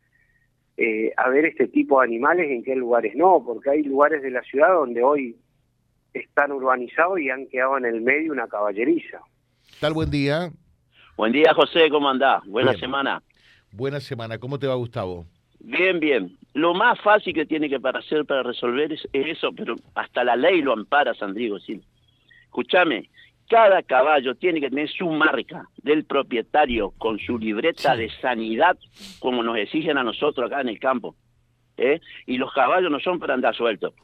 eh, 0.76 1.12
haber 1.17 1.47
este 1.47 1.69
tipo 1.69 2.00
de 2.00 2.07
animales, 2.07 2.50
en 2.50 2.62
qué 2.62 2.76
lugares 2.76 3.14
no, 3.14 3.43
porque 3.45 3.71
hay 3.71 3.83
lugares 3.83 4.23
de 4.23 4.31
la 4.31 4.43
ciudad 4.43 4.75
donde 4.75 5.02
hoy 5.02 5.37
están 6.14 6.52
urbanizados 6.52 7.21
y 7.21 7.31
han 7.31 7.47
quedado 7.49 7.78
en 7.78 7.85
el 7.85 8.00
medio 8.00 8.33
una 8.33 8.49
caballeriza. 8.49 9.21
Tal 9.81 9.93
buen 9.93 10.11
día. 10.11 10.50
Buen 11.17 11.33
día, 11.33 11.52
José, 11.55 11.90
¿cómo 11.90 12.09
andás? 12.09 12.45
Buena 12.47 12.75
semana. 12.75 13.23
Buena 13.73 14.00
semana, 14.00 14.38
¿cómo 14.38 14.59
te 14.59 14.67
va, 14.67 14.75
Gustavo? 14.76 15.26
Bien, 15.61 16.00
bien. 16.00 16.38
Lo 16.55 16.75
más 16.75 17.00
fácil 17.00 17.35
que 17.35 17.45
tiene 17.45 17.69
que 17.69 17.81
para 17.81 17.99
hacer 17.99 18.25
para 18.25 18.43
resolver 18.43 18.93
es, 18.93 19.07
eso, 19.12 19.50
pero 19.52 19.76
hasta 19.95 20.25
la 20.25 20.37
ley 20.37 20.62
lo 20.62 20.73
ampara, 20.73 21.14
Sandrigo, 21.14 21.59
sí. 21.59 21.81
Escúchame, 22.45 23.11
cada 23.49 23.83
caballo 23.83 24.35
tiene 24.35 24.61
que 24.61 24.69
tener 24.69 24.88
su 24.90 25.09
marca 25.11 25.64
del 25.83 26.05
propietario 26.05 26.93
con 26.99 27.19
su 27.19 27.38
libreta 27.38 27.97
de 27.97 28.11
sanidad, 28.21 28.76
como 29.19 29.43
nos 29.43 29.57
exigen 29.57 29.99
a 29.99 30.05
nosotros 30.05 30.47
acá 30.47 30.61
en 30.61 30.69
el 30.69 30.78
campo. 30.78 31.17
¿eh? 31.76 32.00
Y 32.26 32.37
los 32.37 32.52
caballos 32.52 32.90
no 32.90 33.00
son 33.00 33.19
para 33.19 33.35
andar 33.35 33.55
sueltos. 33.55 33.95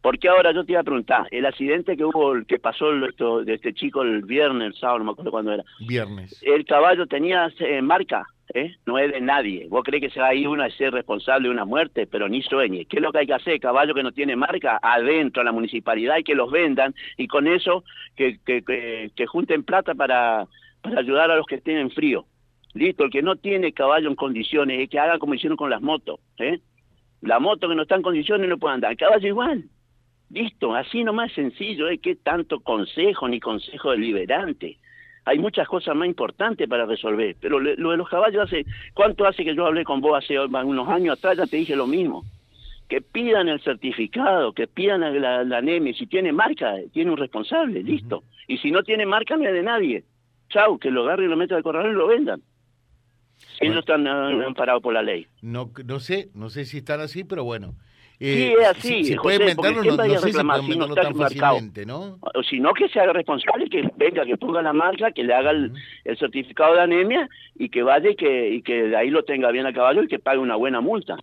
Porque 0.00 0.28
ahora 0.28 0.52
yo 0.52 0.64
te 0.64 0.72
iba 0.72 0.82
a 0.82 0.84
preguntar, 0.84 1.26
el 1.30 1.46
accidente 1.46 1.96
que 1.96 2.04
hubo, 2.04 2.34
el 2.34 2.44
que 2.44 2.58
pasó 2.58 2.92
esto, 3.06 3.42
de 3.42 3.54
este 3.54 3.72
chico 3.72 4.02
el 4.02 4.22
viernes, 4.22 4.68
el 4.68 4.74
sábado, 4.74 4.98
no 4.98 5.04
me 5.06 5.10
acuerdo 5.12 5.30
cuándo 5.30 5.52
era. 5.52 5.64
Viernes. 5.86 6.42
¿El 6.42 6.66
caballo 6.66 7.06
tenía 7.06 7.50
eh, 7.58 7.80
marca? 7.80 8.26
¿Eh? 8.52 8.74
No 8.86 8.98
es 8.98 9.12
de 9.12 9.20
nadie. 9.20 9.66
Vos 9.68 9.82
crees 9.84 10.02
que 10.02 10.10
sea 10.10 10.26
ahí 10.26 10.46
uno 10.46 10.62
a 10.62 10.70
ser 10.70 10.92
responsable 10.92 11.48
de 11.48 11.54
una 11.54 11.64
muerte, 11.64 12.06
pero 12.06 12.28
ni 12.28 12.42
sueñe. 12.42 12.84
¿Qué 12.86 12.96
es 12.96 13.02
lo 13.02 13.12
que 13.12 13.18
hay 13.18 13.26
que 13.26 13.34
hacer? 13.34 13.60
Caballo 13.60 13.94
que 13.94 14.02
no 14.02 14.12
tiene 14.12 14.36
marca, 14.36 14.78
adentro 14.82 15.42
a 15.42 15.44
la 15.44 15.52
municipalidad 15.52 16.18
y 16.18 16.24
que 16.24 16.34
los 16.34 16.50
vendan 16.50 16.94
y 17.16 17.26
con 17.26 17.46
eso 17.46 17.84
que, 18.16 18.38
que, 18.44 19.10
que, 19.14 19.26
junten 19.26 19.64
plata 19.64 19.94
para, 19.94 20.46
ayudar 20.96 21.30
a 21.30 21.36
los 21.36 21.46
que 21.46 21.56
estén 21.56 21.78
en 21.78 21.90
frío. 21.90 22.26
Listo, 22.74 23.04
el 23.04 23.10
que 23.10 23.22
no 23.22 23.36
tiene 23.36 23.72
caballo 23.72 24.08
en 24.08 24.16
condiciones, 24.16 24.80
es 24.80 24.90
que 24.90 24.98
haga 24.98 25.18
como 25.18 25.34
hicieron 25.34 25.56
con 25.56 25.70
las 25.70 25.80
motos. 25.80 26.20
¿eh? 26.38 26.60
La 27.20 27.38
moto 27.38 27.68
que 27.68 27.74
no 27.74 27.82
está 27.82 27.94
en 27.94 28.02
condiciones 28.02 28.48
no 28.48 28.58
puede 28.58 28.74
andar. 28.74 28.90
El 28.90 28.98
caballo 28.98 29.28
igual. 29.28 29.64
Listo, 30.30 30.74
así 30.74 31.04
nomás 31.04 31.32
sencillo, 31.32 31.88
¿eh? 31.88 31.98
¿Qué 31.98 32.16
tanto 32.16 32.60
consejo 32.60 33.28
ni 33.28 33.38
consejo 33.38 33.92
deliberante? 33.92 34.78
Hay 35.26 35.38
muchas 35.38 35.66
cosas 35.66 35.96
más 35.96 36.06
importantes 36.06 36.68
para 36.68 36.84
resolver, 36.84 37.36
pero 37.40 37.58
lo 37.58 37.90
de 37.90 37.96
los 37.96 38.08
caballos 38.08 38.44
hace, 38.44 38.66
¿cuánto 38.92 39.26
hace 39.26 39.44
que 39.44 39.54
yo 39.54 39.66
hablé 39.66 39.84
con 39.84 40.00
vos 40.00 40.22
hace 40.22 40.38
unos 40.38 40.88
años 40.88 41.18
atrás? 41.18 41.38
Ya 41.38 41.46
te 41.46 41.56
dije 41.56 41.76
lo 41.76 41.86
mismo. 41.86 42.24
Que 42.88 43.00
pidan 43.00 43.48
el 43.48 43.60
certificado, 43.62 44.52
que 44.52 44.66
pidan 44.66 45.00
la, 45.00 45.42
la, 45.42 45.62
NEMI, 45.62 45.94
si 45.94 46.06
tiene 46.06 46.32
marca, 46.32 46.74
tiene 46.92 47.10
un 47.10 47.16
responsable, 47.16 47.82
listo. 47.82 48.22
Y 48.46 48.58
si 48.58 48.70
no 48.70 48.82
tiene 48.82 49.06
marca, 49.06 49.36
no 49.36 49.46
es 49.46 49.54
de 49.54 49.62
nadie. 49.62 50.04
Chau, 50.50 50.78
que 50.78 50.90
lo 50.90 51.04
agarren 51.04 51.26
y 51.26 51.30
lo 51.30 51.36
metan 51.36 51.56
al 51.56 51.62
corralón 51.62 51.92
y 51.92 51.96
lo 51.96 52.06
vendan. 52.06 52.42
Ellos 53.60 53.78
están 53.78 54.06
uh, 54.06 54.46
amparados 54.46 54.82
por 54.82 54.92
la 54.92 55.02
ley. 55.02 55.26
No, 55.40 55.70
no 55.84 56.00
sé, 56.00 56.28
no 56.34 56.50
sé 56.50 56.66
si 56.66 56.78
están 56.78 57.00
así, 57.00 57.24
pero 57.24 57.44
bueno. 57.44 57.74
Eh, 58.20 58.34
sí, 58.36 58.54
es 58.60 58.68
así. 58.68 59.04
Si, 59.04 59.16
puede 59.16 59.36
inventarlo, 59.36 59.82
no, 59.82 59.96
no 59.96 60.18
sé 60.18 60.32
si 60.32 60.38
puede 60.38 60.62
inventarlo 60.62 60.94
tan 60.94 61.14
fácilmente, 61.14 61.84
¿no? 61.84 62.18
O 62.20 62.42
si 62.42 62.60
no, 62.60 62.72
que 62.72 62.88
se 62.88 63.00
haga 63.00 63.12
responsable, 63.12 63.68
que 63.68 63.88
venga, 63.96 64.24
que 64.24 64.36
ponga 64.36 64.62
la 64.62 64.72
marca, 64.72 65.10
que 65.12 65.24
le 65.24 65.34
haga 65.34 65.50
el, 65.50 65.72
certificado 66.18 66.74
de 66.74 66.82
anemia 66.82 67.28
y 67.56 67.68
que 67.68 67.82
vaya 67.82 68.10
y 68.10 68.16
que, 68.16 68.50
y 68.50 68.62
que 68.62 68.84
de 68.84 68.96
ahí 68.96 69.10
lo 69.10 69.24
tenga 69.24 69.50
bien 69.50 69.66
a 69.66 69.72
caballo 69.72 70.02
y 70.02 70.08
que 70.08 70.18
pague 70.18 70.38
una 70.38 70.56
buena 70.56 70.80
multa. 70.80 71.16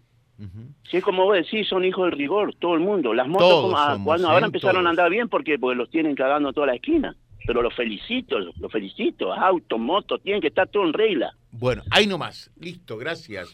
Si 0.90 0.98
es 0.98 1.04
como 1.04 1.26
vos 1.26 1.36
decís, 1.36 1.68
son 1.68 1.86
hijos 1.86 2.10
del 2.10 2.18
rigor, 2.18 2.56
todo 2.56 2.74
el 2.74 2.80
mundo. 2.80 3.14
Las 3.14 3.28
motos 3.28 3.74
ah, 3.78 3.98
cuando 4.04 4.28
ahora 4.28 4.46
¿eh? 4.46 4.48
empezaron 4.48 4.88
a 4.88 4.90
andar 4.90 5.10
bien 5.10 5.30
porque, 5.30 5.60
porque 5.60 5.78
los 5.78 5.90
tienen 5.90 6.16
cagando 6.16 6.52
toda 6.52 6.68
la 6.68 6.76
esquina. 6.76 7.16
Pero 7.46 7.62
los 7.62 7.74
felicito, 7.76 8.40
los 8.40 8.72
felicito. 8.72 9.34
Auto, 9.34 9.78
moto, 9.78 10.18
tienen 10.20 10.42
que 10.42 10.48
estar 10.48 10.68
todo 10.68 10.84
en 10.84 10.94
regla. 10.94 11.32
Bueno, 11.52 11.84
ahí 11.92 12.08
nomás. 12.08 12.52
Listo, 12.60 12.98
gracias. 12.98 13.54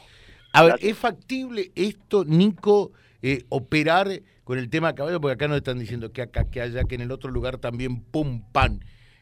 A 0.57 0.63
ver, 0.63 0.75
¿es 0.81 0.97
factible 0.97 1.71
esto, 1.75 2.25
Nico? 2.25 2.91
Eh, 3.21 3.43
operar 3.49 4.07
con 4.43 4.57
el 4.57 4.71
tema 4.71 4.95
caballo, 4.95 5.21
porque 5.21 5.35
acá 5.35 5.47
nos 5.47 5.57
están 5.57 5.77
diciendo 5.77 6.11
que 6.11 6.23
acá, 6.23 6.49
que 6.49 6.61
allá, 6.61 6.83
que 6.85 6.95
en 6.95 7.01
el 7.01 7.11
otro 7.11 7.29
lugar 7.29 7.59
también, 7.59 8.01
pum, 8.01 8.41
pan. 8.51 8.79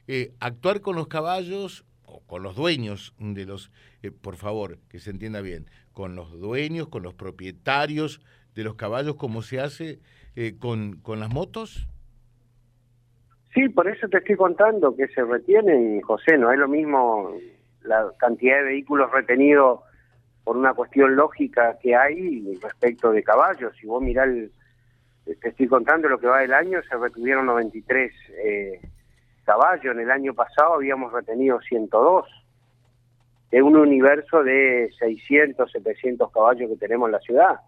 Eh, 0.07 0.31
actuar 0.39 0.79
con 0.79 0.95
los 0.95 1.09
caballos, 1.09 1.83
o 2.05 2.21
con 2.21 2.41
los 2.41 2.55
dueños 2.55 3.13
de 3.19 3.45
los, 3.45 3.69
eh, 4.01 4.11
por 4.11 4.37
favor, 4.37 4.77
que 4.87 4.99
se 4.99 5.09
entienda 5.09 5.41
bien, 5.41 5.65
con 5.91 6.15
los 6.15 6.39
dueños, 6.39 6.87
con 6.87 7.03
los 7.03 7.13
propietarios 7.13 8.21
de 8.53 8.63
los 8.63 8.75
caballos, 8.75 9.15
como 9.15 9.41
se 9.41 9.59
hace 9.59 9.99
con, 10.59 10.97
con 11.01 11.19
las 11.19 11.33
motos. 11.33 11.85
Sí, 13.53 13.67
por 13.67 13.89
eso 13.89 14.07
te 14.07 14.19
estoy 14.19 14.37
contando 14.37 14.95
que 14.95 15.09
se 15.09 15.21
retienen, 15.21 15.99
José, 15.99 16.37
no 16.37 16.49
es 16.53 16.59
lo 16.59 16.69
mismo 16.69 17.33
la 17.83 18.09
cantidad 18.19 18.57
de 18.57 18.63
vehículos 18.63 19.11
retenidos 19.11 19.81
por 20.45 20.55
una 20.55 20.75
cuestión 20.75 21.15
lógica 21.15 21.77
que 21.81 21.95
hay 21.95 22.57
respecto 22.61 23.11
de 23.11 23.23
caballos. 23.23 23.73
Si 23.81 23.87
vos 23.87 24.01
mirás, 24.01 24.29
te 25.25 25.49
estoy 25.49 25.67
contando 25.67 26.07
lo 26.07 26.19
que 26.19 26.27
va 26.27 26.39
del 26.39 26.53
año, 26.53 26.79
se 26.87 26.95
retuvieron 26.95 27.47
93 27.47 28.13
eh, 28.43 28.79
caballos. 29.43 29.95
En 29.95 30.01
el 30.01 30.11
año 30.11 30.35
pasado 30.35 30.75
habíamos 30.75 31.11
retenido 31.11 31.59
102. 31.61 32.27
De 33.49 33.61
un 33.61 33.75
universo 33.75 34.43
de 34.43 34.91
600, 34.99 35.71
700 35.71 36.31
caballos 36.31 36.69
que 36.69 36.77
tenemos 36.77 37.07
en 37.07 37.11
la 37.13 37.19
ciudad. 37.19 37.59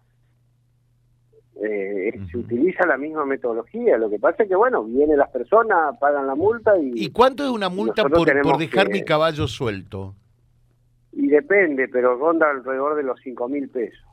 Eh, 1.60 2.12
se 2.30 2.38
utiliza 2.38 2.86
la 2.86 2.96
misma 2.96 3.24
metodología. 3.24 3.98
Lo 3.98 4.08
que 4.08 4.20
pasa 4.20 4.44
es 4.44 4.48
que, 4.48 4.54
bueno, 4.54 4.84
vienen 4.84 5.18
las 5.18 5.30
personas, 5.30 5.98
pagan 5.98 6.28
la 6.28 6.36
multa 6.36 6.78
y... 6.78 6.92
¿Y 6.94 7.10
cuánto 7.10 7.42
es 7.42 7.50
una 7.50 7.68
multa 7.68 8.04
por, 8.04 8.24
por, 8.42 8.58
dejar 8.58 8.88
mi 8.88 9.02
caballo 9.02 9.48
suelto? 9.48 10.14
Y 11.12 11.28
depende, 11.28 11.88
pero 11.88 12.16
ronda 12.16 12.50
alrededor 12.50 12.96
de 12.96 13.02
los 13.02 13.18
cinco 13.20 13.48
mil 13.48 13.68
pesos. 13.68 14.04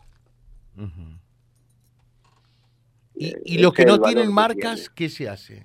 ¿Y, 3.13 3.27
eh, 3.27 3.41
y 3.45 3.57
los 3.59 3.73
que 3.73 3.85
no 3.85 3.99
tienen 3.99 4.33
marcas, 4.33 4.89
qué 4.89 5.09
se 5.09 5.29
hace? 5.29 5.63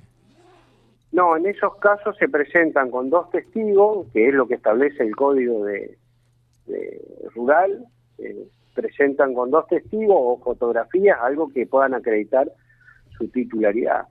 No, 1.12 1.36
en 1.36 1.46
esos 1.46 1.76
casos 1.76 2.16
se 2.18 2.28
presentan 2.28 2.90
con 2.90 3.10
dos 3.10 3.30
testigos, 3.30 4.06
que 4.12 4.28
es 4.28 4.34
lo 4.34 4.46
que 4.46 4.54
establece 4.54 5.02
el 5.02 5.16
código 5.16 5.64
de, 5.64 5.98
rural, 7.34 7.84
eh, 8.18 8.46
presentan 8.74 9.34
con 9.34 9.50
dos 9.50 9.66
testigos 9.66 10.16
o 10.16 10.40
fotografías, 10.42 11.18
algo 11.20 11.48
que 11.52 11.66
puedan 11.66 11.94
acreditar 11.94 12.50
su 13.18 13.28
titularidad. 13.28 14.06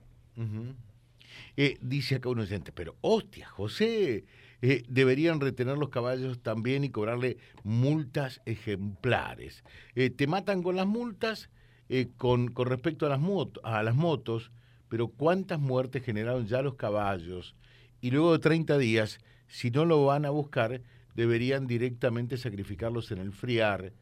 eh, 1.56 1.78
dice 1.80 2.16
acá 2.16 2.28
un 2.28 2.40
oyente, 2.40 2.70
pero 2.72 2.96
hostia, 3.00 3.48
José, 3.48 4.24
eh, 4.62 4.82
deberían 4.88 5.40
retener 5.40 5.78
los 5.78 5.88
caballos 5.88 6.42
también 6.42 6.84
y 6.84 6.90
cobrarle 6.90 7.38
multas 7.64 8.42
ejemplares. 8.44 9.64
Eh, 9.94 10.10
te 10.10 10.26
matan 10.26 10.62
con 10.62 10.76
las 10.76 10.86
multas 10.86 11.48
eh, 11.88 12.08
con, 12.18 12.48
con, 12.48 12.68
respecto 12.68 13.06
a 13.06 13.08
las, 13.08 13.20
a 13.62 13.82
las 13.82 13.94
motos, 13.94 14.50
pero 14.88 15.08
¿cuántas 15.08 15.60
muertes 15.60 16.04
generaron 16.04 16.46
ya 16.46 16.60
los 16.60 16.74
caballos? 16.74 17.54
Y 18.02 18.10
luego 18.10 18.32
de 18.32 18.38
30 18.38 18.76
días, 18.76 19.18
si 19.48 19.70
no 19.70 19.86
lo 19.86 20.04
van 20.04 20.26
a 20.26 20.30
buscar, 20.30 20.82
deberían 21.14 21.66
directamente 21.66 22.36
sacrificarlos 22.36 23.10
en 23.10 23.18
el 23.18 23.32
friar, 23.32 23.92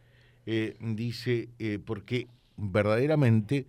dice, 0.80 1.50
porque 1.84 2.26
verdaderamente 2.56 3.66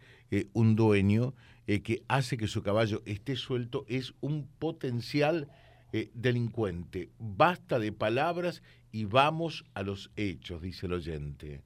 un 0.54 0.76
dueño 0.76 1.34
que 1.66 2.04
hace 2.08 2.38
que 2.38 2.48
su 2.48 2.64
caballo 2.64 3.02
esté 3.06 3.36
suelto 3.36 3.86
es 3.90 4.14
un 4.22 4.48
potencial 4.60 5.50
eh, 5.92 6.10
delincuente. 6.14 7.10
Basta 7.18 7.80
de 7.80 7.92
palabras 7.92 8.62
y 8.92 9.06
vamos 9.06 9.66
a 9.74 9.84
los 9.84 10.12
hechos, 10.16 10.62
dice 10.62 10.86
el 10.86 10.94
oyente. 10.94 11.62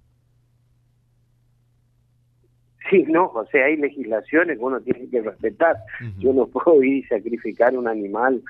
Sí, 2.90 3.04
no, 3.08 3.26
o 3.28 3.46
sea, 3.48 3.66
hay 3.66 3.78
legislaciones 3.78 4.58
que 4.58 4.64
uno 4.64 4.82
tiene 4.82 5.10
que 5.10 5.22
respetar. 5.22 5.78
Yo 6.20 6.34
no 6.34 6.48
puedo 6.54 6.84
ir 6.84 6.98
y 6.98 7.04
sacrificar 7.04 7.78
un 7.78 7.88
animal. 7.88 8.42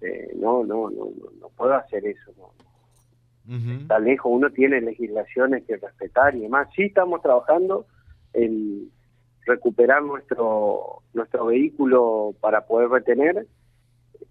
Eh, 0.00 0.32
no, 0.36 0.64
no, 0.64 0.90
no, 0.90 1.10
no, 1.40 1.48
puedo 1.56 1.74
hacer 1.74 2.06
eso. 2.06 2.32
Está 3.80 3.98
lejos, 3.98 4.30
uno 4.32 4.48
tiene 4.50 4.80
legislaciones 4.80 5.64
que 5.64 5.76
respetar 5.76 6.36
y 6.36 6.40
demás. 6.40 6.68
Sí 6.76 6.82
estamos 6.84 7.20
trabajando 7.20 7.84
en 8.32 8.90
recuperar 9.44 10.04
nuestro 10.04 11.02
nuestro 11.14 11.46
vehículo 11.46 12.32
para 12.40 12.66
poder 12.66 12.90
retener 12.90 13.46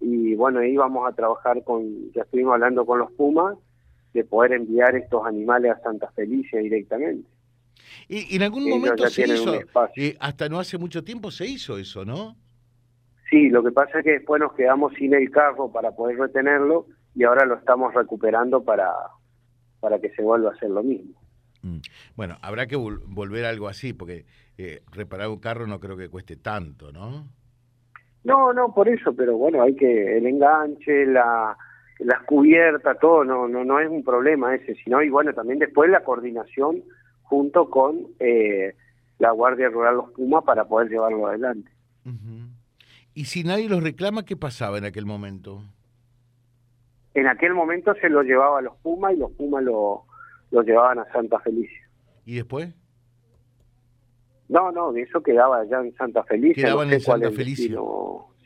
y 0.00 0.34
bueno, 0.34 0.60
ahí 0.60 0.76
vamos 0.76 1.08
a 1.08 1.14
trabajar 1.14 1.62
con, 1.62 2.10
ya 2.12 2.22
estuvimos 2.22 2.54
hablando 2.54 2.86
con 2.86 2.98
los 2.98 3.12
Pumas, 3.12 3.56
de 4.12 4.24
poder 4.24 4.52
enviar 4.52 4.96
estos 4.96 5.24
animales 5.24 5.72
a 5.72 5.80
Santa 5.80 6.10
Felicia 6.12 6.60
directamente. 6.60 7.28
Y, 8.08 8.36
en 8.36 8.42
algún 8.42 8.68
momento 8.68 9.06
se 9.08 9.26
hizo, 9.26 9.54
eh, 9.96 10.16
hasta 10.18 10.48
no 10.48 10.58
hace 10.58 10.78
mucho 10.78 11.04
tiempo 11.04 11.30
se 11.30 11.46
hizo 11.46 11.78
eso, 11.78 12.04
¿no? 12.04 12.36
Sí, 13.28 13.48
lo 13.48 13.62
que 13.62 13.70
pasa 13.70 13.98
es 13.98 14.04
que 14.04 14.12
después 14.12 14.40
nos 14.40 14.52
quedamos 14.54 14.92
sin 14.94 15.14
el 15.14 15.30
carro 15.30 15.70
para 15.70 15.92
poder 15.92 16.18
retenerlo 16.18 16.86
y 17.14 17.22
ahora 17.22 17.46
lo 17.46 17.56
estamos 17.56 17.94
recuperando 17.94 18.64
para, 18.64 18.92
para 19.78 20.00
que 20.00 20.10
se 20.10 20.22
vuelva 20.22 20.50
a 20.50 20.54
hacer 20.54 20.70
lo 20.70 20.82
mismo. 20.82 21.20
Mm. 21.62 21.78
Bueno, 22.16 22.38
habrá 22.42 22.66
que 22.66 22.76
volver 22.76 23.44
a 23.44 23.50
algo 23.50 23.68
así, 23.68 23.92
porque 23.92 24.26
eh, 24.58 24.82
reparar 24.90 25.28
un 25.28 25.38
carro 25.38 25.66
no 25.66 25.78
creo 25.78 25.96
que 25.96 26.08
cueste 26.08 26.36
tanto, 26.36 26.90
¿no? 26.90 27.28
No, 28.24 28.52
no, 28.52 28.74
por 28.74 28.88
eso, 28.88 29.14
pero 29.14 29.36
bueno, 29.36 29.62
hay 29.62 29.74
que 29.74 30.18
el 30.18 30.26
enganche, 30.26 31.06
la 31.06 31.56
las 32.00 32.22
cubiertas, 32.22 32.98
todo, 32.98 33.24
no, 33.24 33.46
no, 33.46 33.64
no 33.64 33.78
es 33.78 33.88
un 33.88 34.02
problema 34.02 34.54
ese, 34.54 34.74
sino 34.76 35.02
y 35.02 35.10
bueno, 35.10 35.32
también 35.34 35.58
después 35.58 35.90
la 35.90 36.02
coordinación 36.02 36.82
junto 37.22 37.68
con 37.68 38.06
eh, 38.18 38.74
la 39.18 39.30
Guardia 39.32 39.68
Rural 39.68 39.96
Los 39.96 40.10
Pumas 40.12 40.44
para 40.44 40.64
poder 40.64 40.88
llevarlo 40.88 41.26
adelante. 41.26 41.70
¿Y 43.14 43.26
si 43.26 43.44
nadie 43.44 43.68
los 43.68 43.82
reclama, 43.82 44.24
qué 44.24 44.36
pasaba 44.36 44.78
en 44.78 44.84
aquel 44.84 45.04
momento? 45.04 45.62
En 47.12 47.26
aquel 47.26 47.54
momento 47.54 47.94
se 48.00 48.08
lo 48.08 48.22
llevaba 48.22 48.60
a 48.60 48.62
los 48.62 48.76
Pumas 48.78 49.12
y 49.12 49.18
los 49.18 49.30
Pumas 49.32 49.62
lo, 49.62 50.04
lo 50.50 50.62
llevaban 50.62 51.00
a 51.00 51.12
Santa 51.12 51.38
Felicia. 51.40 51.88
¿Y 52.24 52.36
después? 52.36 52.74
No, 54.50 54.72
no, 54.72 54.92
de 54.92 55.02
eso 55.02 55.22
quedaba 55.22 55.60
allá 55.60 55.80
en 55.80 55.94
Santa 55.94 56.24
Felicia. 56.24 56.64
Quedaban 56.64 56.92
en 56.92 57.00
Santa 57.00 57.30
Felicia. 57.30 57.78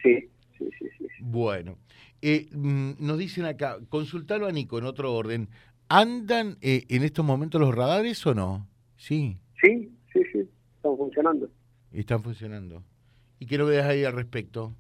Sí, 0.02 0.28
sí, 0.58 0.68
sí, 0.78 0.87
sí. 0.99 1.06
Bueno, 1.20 1.78
eh, 2.20 2.46
mm, 2.52 2.92
nos 3.00 3.16
dicen 3.16 3.46
acá, 3.46 3.78
consultalo 3.88 4.46
a 4.46 4.52
Nico 4.52 4.78
en 4.78 4.84
otro 4.84 5.14
orden. 5.14 5.49
¿Andan 5.88 6.58
eh, 6.61 6.84
en 6.90 7.04
estos 7.04 7.25
momentos 7.25 7.58
los 7.58 7.75
radares 7.75 8.25
o 8.26 8.34
no? 8.34 8.66
Sí. 8.96 9.38
Sí, 9.62 9.90
sí, 10.12 10.20
sí, 10.30 10.46
están 10.76 10.94
funcionando. 10.99 11.49
Están 11.90 12.23
funcionando. 12.23 12.82
¿Y 13.38 13.46
qué 13.46 13.56
novedades 13.56 13.87
hay 13.87 14.04
al 14.04 14.12
respecto? 14.12 14.75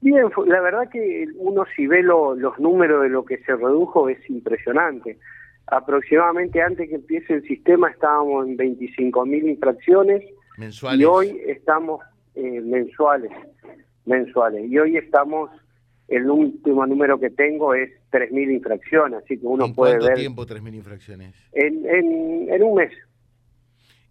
Bien, 0.00 0.30
la 0.46 0.60
verdad 0.60 0.88
que 0.88 1.26
uno 1.36 1.64
si 1.74 1.88
ve 1.88 2.04
los 2.04 2.58
números 2.60 3.02
de 3.02 3.08
lo 3.08 3.24
que 3.24 3.38
se 3.38 3.56
redujo 3.56 4.08
es 4.08 4.18
impresionante. 4.30 5.18
Aproximadamente 5.66 6.60
antes 6.60 6.88
que 6.88 6.96
empiece 6.96 7.34
el 7.34 7.42
sistema 7.42 7.90
estábamos 7.90 8.46
en 8.46 8.58
25.000 8.58 9.48
infracciones 9.48 10.22
mensuales. 10.58 11.00
y 11.00 11.04
hoy 11.04 11.40
estamos 11.46 12.02
eh, 12.34 12.60
mensuales, 12.60 13.30
mensuales. 14.04 14.70
Y 14.70 14.78
hoy 14.78 14.96
estamos, 14.98 15.50
el 16.08 16.28
último 16.28 16.86
número 16.86 17.18
que 17.18 17.30
tengo 17.30 17.74
es 17.74 17.90
3.000 18.12 18.52
infracciones, 18.52 19.22
así 19.24 19.38
que 19.38 19.46
uno 19.46 19.72
puede 19.72 19.94
ver... 19.94 20.00
¿Cuánto 20.00 20.20
tiempo 20.20 20.46
3.000 20.46 20.74
infracciones? 20.74 21.34
En, 21.52 21.86
en, 22.50 22.62
un 22.62 22.74
mes. 22.74 22.92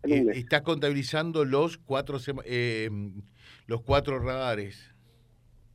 En 0.01 0.31
¿Estás 0.31 0.61
contabilizando 0.61 1.45
los 1.45 1.77
cuatro, 1.77 2.17
eh, 2.45 2.89
los 3.67 3.81
cuatro 3.81 4.19
radares? 4.19 4.91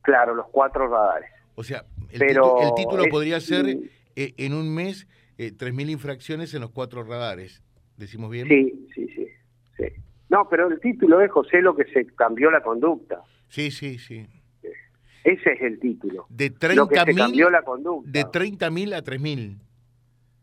Claro, 0.01 0.35
los 0.35 0.47
cuatro 0.51 0.87
radares. 0.89 1.29
O 1.55 1.63
sea, 1.63 1.85
el, 2.11 2.21
el 2.21 2.73
título 2.75 3.05
podría 3.09 3.39
ser 3.39 3.65
eh, 4.15 4.33
en 4.37 4.53
un 4.53 4.73
mes 4.73 5.07
eh, 5.39 5.53
3.000 5.57 5.89
infracciones 5.89 6.53
en 6.53 6.59
los 6.61 6.71
cuatro 6.71 7.03
radares. 7.03 7.63
¿Decimos 7.95 8.29
bien? 8.29 8.47
Sí, 8.47 8.87
sí, 8.93 9.07
sí, 9.15 9.27
sí. 9.77 9.85
No, 10.27 10.47
pero 10.49 10.67
el 10.67 10.79
título 10.81 11.21
es 11.21 11.31
José 11.31 11.61
lo 11.61 11.75
que 11.75 11.85
se 11.85 12.05
cambió 12.07 12.51
la 12.51 12.61
conducta. 12.61 13.23
Sí, 13.47 13.71
sí, 13.71 13.97
sí. 13.97 14.27
Ese 15.23 15.53
es 15.53 15.61
el 15.61 15.79
título. 15.79 16.25
De 16.29 16.53
30.000 16.53 17.15
cambió 17.15 17.49
la 17.49 17.61
conducta. 17.61 18.09
De 18.11 18.25
30.000 18.25 18.93
a 18.93 19.03
3.000. 19.03 19.57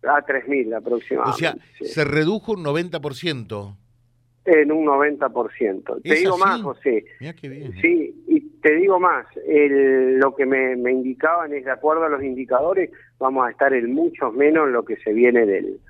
A 0.02 0.26
3.000 0.26 0.76
aproximadamente. 0.76 1.34
O 1.34 1.38
sea, 1.38 1.56
se 1.86 2.04
redujo 2.04 2.52
un 2.52 2.64
90% 2.64 3.76
en 4.46 4.72
un 4.72 4.86
90%. 4.86 6.02
Te 6.02 6.14
digo 6.14 6.38
más, 6.38 6.62
José. 6.62 7.04
Mira 7.20 7.32
qué 7.34 7.48
bien. 7.48 7.72
¿eh? 7.72 7.78
Sí, 7.80 8.24
y 8.28 8.40
te 8.60 8.74
digo 8.76 8.98
más, 9.00 9.26
el, 9.46 10.18
lo 10.18 10.34
que 10.34 10.46
me, 10.46 10.76
me, 10.76 10.92
indicaban 10.92 11.52
es, 11.52 11.64
de 11.64 11.70
acuerdo 11.70 12.04
a 12.04 12.08
los 12.08 12.22
indicadores, 12.22 12.90
vamos 13.18 13.46
a 13.46 13.50
estar 13.50 13.72
en 13.72 13.92
mucho 13.92 14.30
menos 14.30 14.68
lo 14.68 14.84
que 14.84 14.96
se 14.96 15.12
viene 15.12 15.46
del 15.46 15.80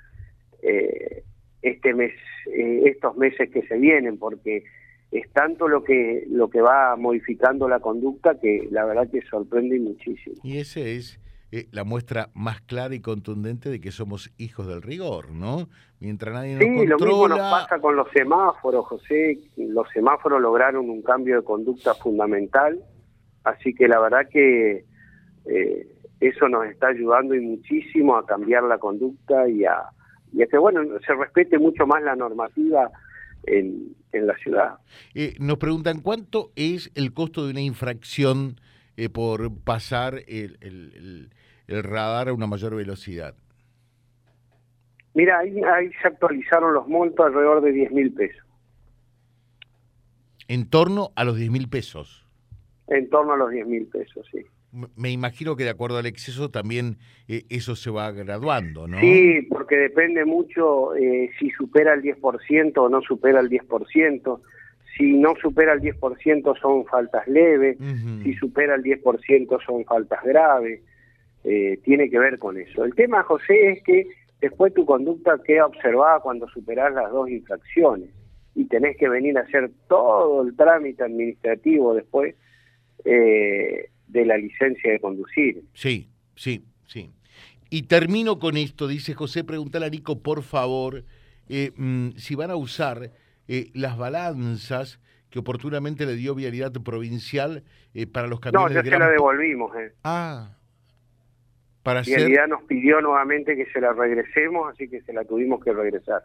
eh, 0.62 1.22
este 1.62 1.94
mes, 1.94 2.12
eh, 2.52 2.82
estos 2.86 3.16
meses 3.16 3.50
que 3.50 3.62
se 3.62 3.76
vienen, 3.76 4.18
porque 4.18 4.64
es 5.10 5.30
tanto 5.32 5.68
lo 5.68 5.84
que 5.84 6.24
lo 6.28 6.50
que 6.50 6.60
va 6.60 6.96
modificando 6.96 7.68
la 7.68 7.80
conducta 7.80 8.38
que 8.40 8.68
la 8.70 8.84
verdad 8.84 9.08
que 9.10 9.22
sorprende 9.22 9.78
muchísimo. 9.78 10.36
Y 10.42 10.58
ese 10.58 10.96
es 10.96 11.20
eh, 11.56 11.68
la 11.72 11.84
muestra 11.84 12.28
más 12.34 12.60
clara 12.60 12.94
y 12.94 13.00
contundente 13.00 13.70
de 13.70 13.80
que 13.80 13.90
somos 13.90 14.30
hijos 14.36 14.66
del 14.66 14.82
rigor, 14.82 15.30
¿no? 15.30 15.70
Mientras 16.00 16.34
nadie 16.34 16.52
nos 16.52 16.62
sí, 16.62 16.86
lo 16.86 16.98
mismo 16.98 17.28
nos 17.28 17.38
pasa 17.38 17.80
con 17.80 17.96
los 17.96 18.08
semáforos, 18.10 18.84
José. 18.84 19.38
Los 19.56 19.88
semáforos 19.88 20.42
lograron 20.42 20.90
un 20.90 21.00
cambio 21.00 21.36
de 21.36 21.42
conducta 21.42 21.94
fundamental, 21.94 22.78
así 23.44 23.74
que 23.74 23.88
la 23.88 23.98
verdad 24.00 24.28
que 24.30 24.84
eh, 25.46 25.88
eso 26.20 26.46
nos 26.50 26.66
está 26.66 26.88
ayudando 26.88 27.34
y 27.34 27.40
muchísimo 27.40 28.16
a 28.16 28.26
cambiar 28.26 28.64
la 28.64 28.76
conducta 28.76 29.48
y 29.48 29.64
a, 29.64 29.84
y 30.34 30.46
que, 30.46 30.58
bueno, 30.58 30.82
se 31.06 31.14
respete 31.14 31.58
mucho 31.58 31.86
más 31.86 32.02
la 32.02 32.16
normativa 32.16 32.90
en, 33.44 33.96
en 34.12 34.26
la 34.26 34.36
ciudad. 34.36 34.74
Eh, 35.14 35.36
nos 35.40 35.56
preguntan, 35.56 36.02
¿cuánto 36.02 36.50
es 36.54 36.92
el 36.94 37.14
costo 37.14 37.46
de 37.46 37.52
una 37.52 37.62
infracción 37.62 38.60
por 39.12 39.52
pasar 39.62 40.22
el 40.26 40.56
el 40.62 41.30
radar 41.68 42.28
a 42.28 42.32
una 42.32 42.46
mayor 42.46 42.74
velocidad? 42.74 43.34
Mira, 45.14 45.38
ahí, 45.38 45.60
ahí 45.62 45.90
se 46.02 46.08
actualizaron 46.08 46.74
los 46.74 46.86
montos 46.88 47.24
alrededor 47.24 47.62
de 47.62 47.72
10 47.72 47.90
mil 47.92 48.12
pesos. 48.12 48.44
¿En 50.48 50.68
torno 50.68 51.10
a 51.16 51.24
los 51.24 51.36
10 51.36 51.50
mil 51.50 51.68
pesos? 51.68 52.26
En 52.88 53.08
torno 53.08 53.32
a 53.32 53.36
los 53.36 53.50
10 53.50 53.66
mil 53.66 53.86
pesos, 53.86 54.26
sí. 54.30 54.44
Me 54.94 55.10
imagino 55.10 55.56
que 55.56 55.64
de 55.64 55.70
acuerdo 55.70 55.96
al 55.96 56.06
exceso 56.06 56.50
también 56.50 56.98
eh, 57.28 57.44
eso 57.48 57.76
se 57.76 57.90
va 57.90 58.12
graduando, 58.12 58.86
¿no? 58.86 59.00
Sí, 59.00 59.46
porque 59.48 59.76
depende 59.76 60.24
mucho 60.26 60.94
eh, 60.94 61.30
si 61.38 61.50
supera 61.50 61.94
el 61.94 62.02
10% 62.02 62.72
o 62.76 62.88
no 62.88 63.00
supera 63.00 63.40
el 63.40 63.48
10%. 63.48 64.40
Si 64.96 65.12
no 65.14 65.34
supera 65.40 65.72
el 65.72 65.80
10% 65.80 66.60
son 66.60 66.84
faltas 66.86 67.26
leves, 67.26 67.78
si 68.22 68.34
supera 68.34 68.74
el 68.74 68.82
10% 68.82 69.64
son 69.64 69.84
faltas 69.84 70.22
graves. 70.24 70.82
Eh, 71.48 71.78
tiene 71.84 72.10
que 72.10 72.18
ver 72.18 72.40
con 72.40 72.58
eso. 72.58 72.84
El 72.84 72.96
tema, 72.96 73.22
José, 73.22 73.70
es 73.70 73.82
que 73.84 74.08
después 74.40 74.74
tu 74.74 74.84
conducta 74.84 75.38
queda 75.44 75.66
observada 75.66 76.18
cuando 76.18 76.48
superás 76.48 76.92
las 76.92 77.08
dos 77.12 77.30
infracciones 77.30 78.10
y 78.56 78.64
tenés 78.64 78.96
que 78.96 79.08
venir 79.08 79.38
a 79.38 79.42
hacer 79.42 79.70
todo 79.88 80.42
el 80.42 80.56
trámite 80.56 81.04
administrativo 81.04 81.94
después 81.94 82.34
eh, 83.04 83.90
de 84.08 84.26
la 84.26 84.36
licencia 84.38 84.90
de 84.90 84.98
conducir. 84.98 85.62
Sí, 85.72 86.08
sí, 86.34 86.64
sí. 86.84 87.12
Y 87.70 87.82
termino 87.82 88.40
con 88.40 88.56
esto, 88.56 88.88
dice 88.88 89.14
José, 89.14 89.44
pregúntale 89.44 89.86
a 89.86 89.90
Nico, 89.90 90.20
por 90.20 90.42
favor, 90.42 91.04
eh, 91.48 91.70
mm, 91.76 92.16
si 92.16 92.34
van 92.34 92.50
a 92.50 92.56
usar 92.56 93.12
las 93.74 93.96
balanzas 93.96 94.98
que 95.30 95.38
oportunamente 95.38 96.06
le 96.06 96.16
dio 96.16 96.34
Vialidad 96.34 96.72
Provincial 96.72 97.62
para 98.12 98.26
los 98.26 98.40
camiones 98.40 98.74
No, 98.74 98.82
ya 98.82 98.90
se 98.90 98.98
la 98.98 99.08
devolvimos. 99.08 99.70
Ah, 100.02 100.55
para 101.86 102.02
realidad 102.02 102.48
nos 102.48 102.64
pidió 102.64 103.00
nuevamente 103.00 103.54
que 103.54 103.66
se 103.66 103.80
la 103.80 103.92
regresemos, 103.92 104.72
así 104.72 104.88
que 104.88 105.02
se 105.02 105.12
la 105.12 105.24
tuvimos 105.24 105.62
que 105.62 105.72
regresar. 105.72 106.24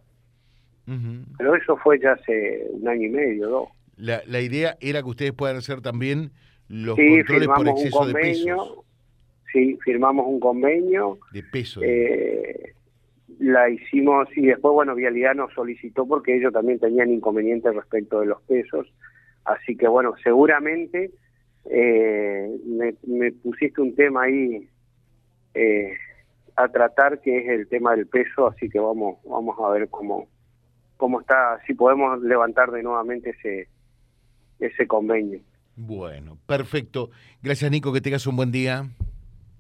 Pero 1.38 1.56
eso 1.56 1.78
fue 1.78 2.00
ya 2.00 2.14
hace 2.14 2.66
un 2.72 2.88
año 2.88 3.08
y 3.08 3.12
medio, 3.12 3.48
dos. 3.48 3.70
La, 3.96 4.24
la 4.26 4.42
idea 4.42 4.76
era 4.82 5.04
que 5.04 5.10
ustedes 5.10 5.34
puedan 5.34 5.58
hacer 5.58 5.82
también 5.82 6.32
los 6.68 6.98
controles 6.98 7.48
por 7.48 7.68
exceso 7.68 8.00
un 8.00 8.06
convenio, 8.08 8.56
de 8.56 8.62
pesos. 8.64 8.86
Sí, 9.54 9.78
firmamos 9.86 10.26
un 10.26 10.40
convenio. 10.40 11.20
De 11.32 11.44
peso. 11.44 11.80
Eh, 11.84 12.74
la 13.38 13.70
hicimos 13.70 14.28
y 14.36 14.48
después, 14.48 14.74
bueno, 14.74 14.96
Vialidad 14.96 15.36
nos 15.36 15.54
solicitó 15.54 16.08
porque 16.08 16.36
ellos 16.36 16.52
también 16.52 16.80
tenían 16.80 17.12
inconvenientes 17.12 17.76
respecto 17.76 18.20
de 18.20 18.26
los 18.26 18.42
pesos. 18.42 18.92
Así 19.46 19.78
que, 19.78 19.88
bueno, 19.88 20.16
seguramente 20.24 21.12
eh, 21.66 22.50
me, 22.66 22.96
me 23.06 23.32
pusiste 23.32 23.80
un 23.80 23.94
tema 23.94 24.24
ahí 24.24 24.68
eh, 25.54 25.94
a 26.56 26.68
tratar, 26.70 27.22
que 27.22 27.38
es 27.40 27.50
el 27.50 27.68
tema 27.68 27.96
del 27.96 28.08
peso, 28.08 28.48
así 28.48 28.70
que 28.70 28.80
vamos, 28.80 29.18
vamos 29.26 29.58
a 29.60 29.70
ver 29.70 29.90
cómo, 29.90 30.28
cómo 30.98 31.22
está, 31.22 31.60
si 31.66 31.74
podemos 31.74 32.22
levantar 32.22 32.72
de 32.72 32.84
nuevamente 32.84 33.32
ese, 33.32 33.68
ese 34.60 34.88
convenio. 34.88 35.40
Bueno, 35.76 36.38
perfecto. 36.46 37.10
Gracias 37.42 37.72
Nico, 37.72 37.94
que 37.94 38.02
tengas 38.02 38.28
un 38.28 38.36
buen 38.36 38.52
día. 38.52 38.90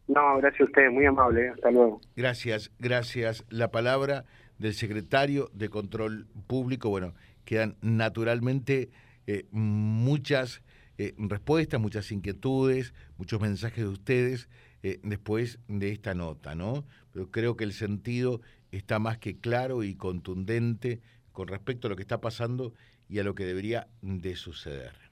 No, 0.07 0.37
gracias 0.37 0.61
a 0.61 0.65
ustedes, 0.65 0.91
muy 0.91 1.05
amable, 1.05 1.49
hasta 1.49 1.71
luego. 1.71 2.01
Gracias, 2.15 2.71
gracias. 2.79 3.45
La 3.49 3.71
palabra 3.71 4.25
del 4.57 4.73
secretario 4.73 5.49
de 5.53 5.69
Control 5.69 6.27
Público, 6.47 6.89
bueno, 6.89 7.13
quedan 7.45 7.77
naturalmente 7.81 8.89
eh, 9.25 9.45
muchas 9.51 10.63
eh, 10.97 11.13
respuestas, 11.17 11.79
muchas 11.79 12.11
inquietudes, 12.11 12.93
muchos 13.17 13.39
mensajes 13.41 13.83
de 13.85 13.89
ustedes. 13.89 14.49
Eh, 14.83 14.99
después 15.03 15.59
de 15.67 15.91
esta 15.91 16.13
nota, 16.13 16.55
¿no? 16.55 16.85
Pero 17.11 17.29
creo 17.29 17.55
que 17.55 17.63
el 17.63 17.73
sentido 17.73 18.41
está 18.71 18.99
más 18.99 19.17
que 19.17 19.37
claro 19.37 19.83
y 19.83 19.95
contundente 19.95 21.01
con 21.31 21.47
respecto 21.47 21.87
a 21.87 21.89
lo 21.89 21.95
que 21.95 22.01
está 22.01 22.21
pasando 22.21 22.73
y 23.07 23.19
a 23.19 23.23
lo 23.23 23.35
que 23.35 23.45
debería 23.45 23.87
de 24.01 24.35
suceder 24.35 25.11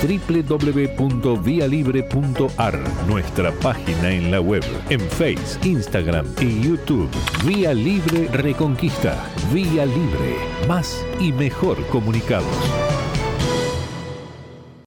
www.vialibre.ar, 0.00 2.78
nuestra 3.06 3.52
página 3.52 4.10
en 4.10 4.30
la 4.30 4.40
web, 4.40 4.64
en 4.88 5.00
Face, 5.00 5.58
Instagram 5.62 6.24
y 6.40 6.62
YouTube. 6.62 7.10
Vía 7.46 7.74
Libre 7.74 8.28
Reconquista. 8.28 9.22
Vía 9.52 9.84
Libre. 9.84 10.36
Más 10.66 11.04
y 11.18 11.32
mejor 11.32 11.86
comunicados. 11.88 12.89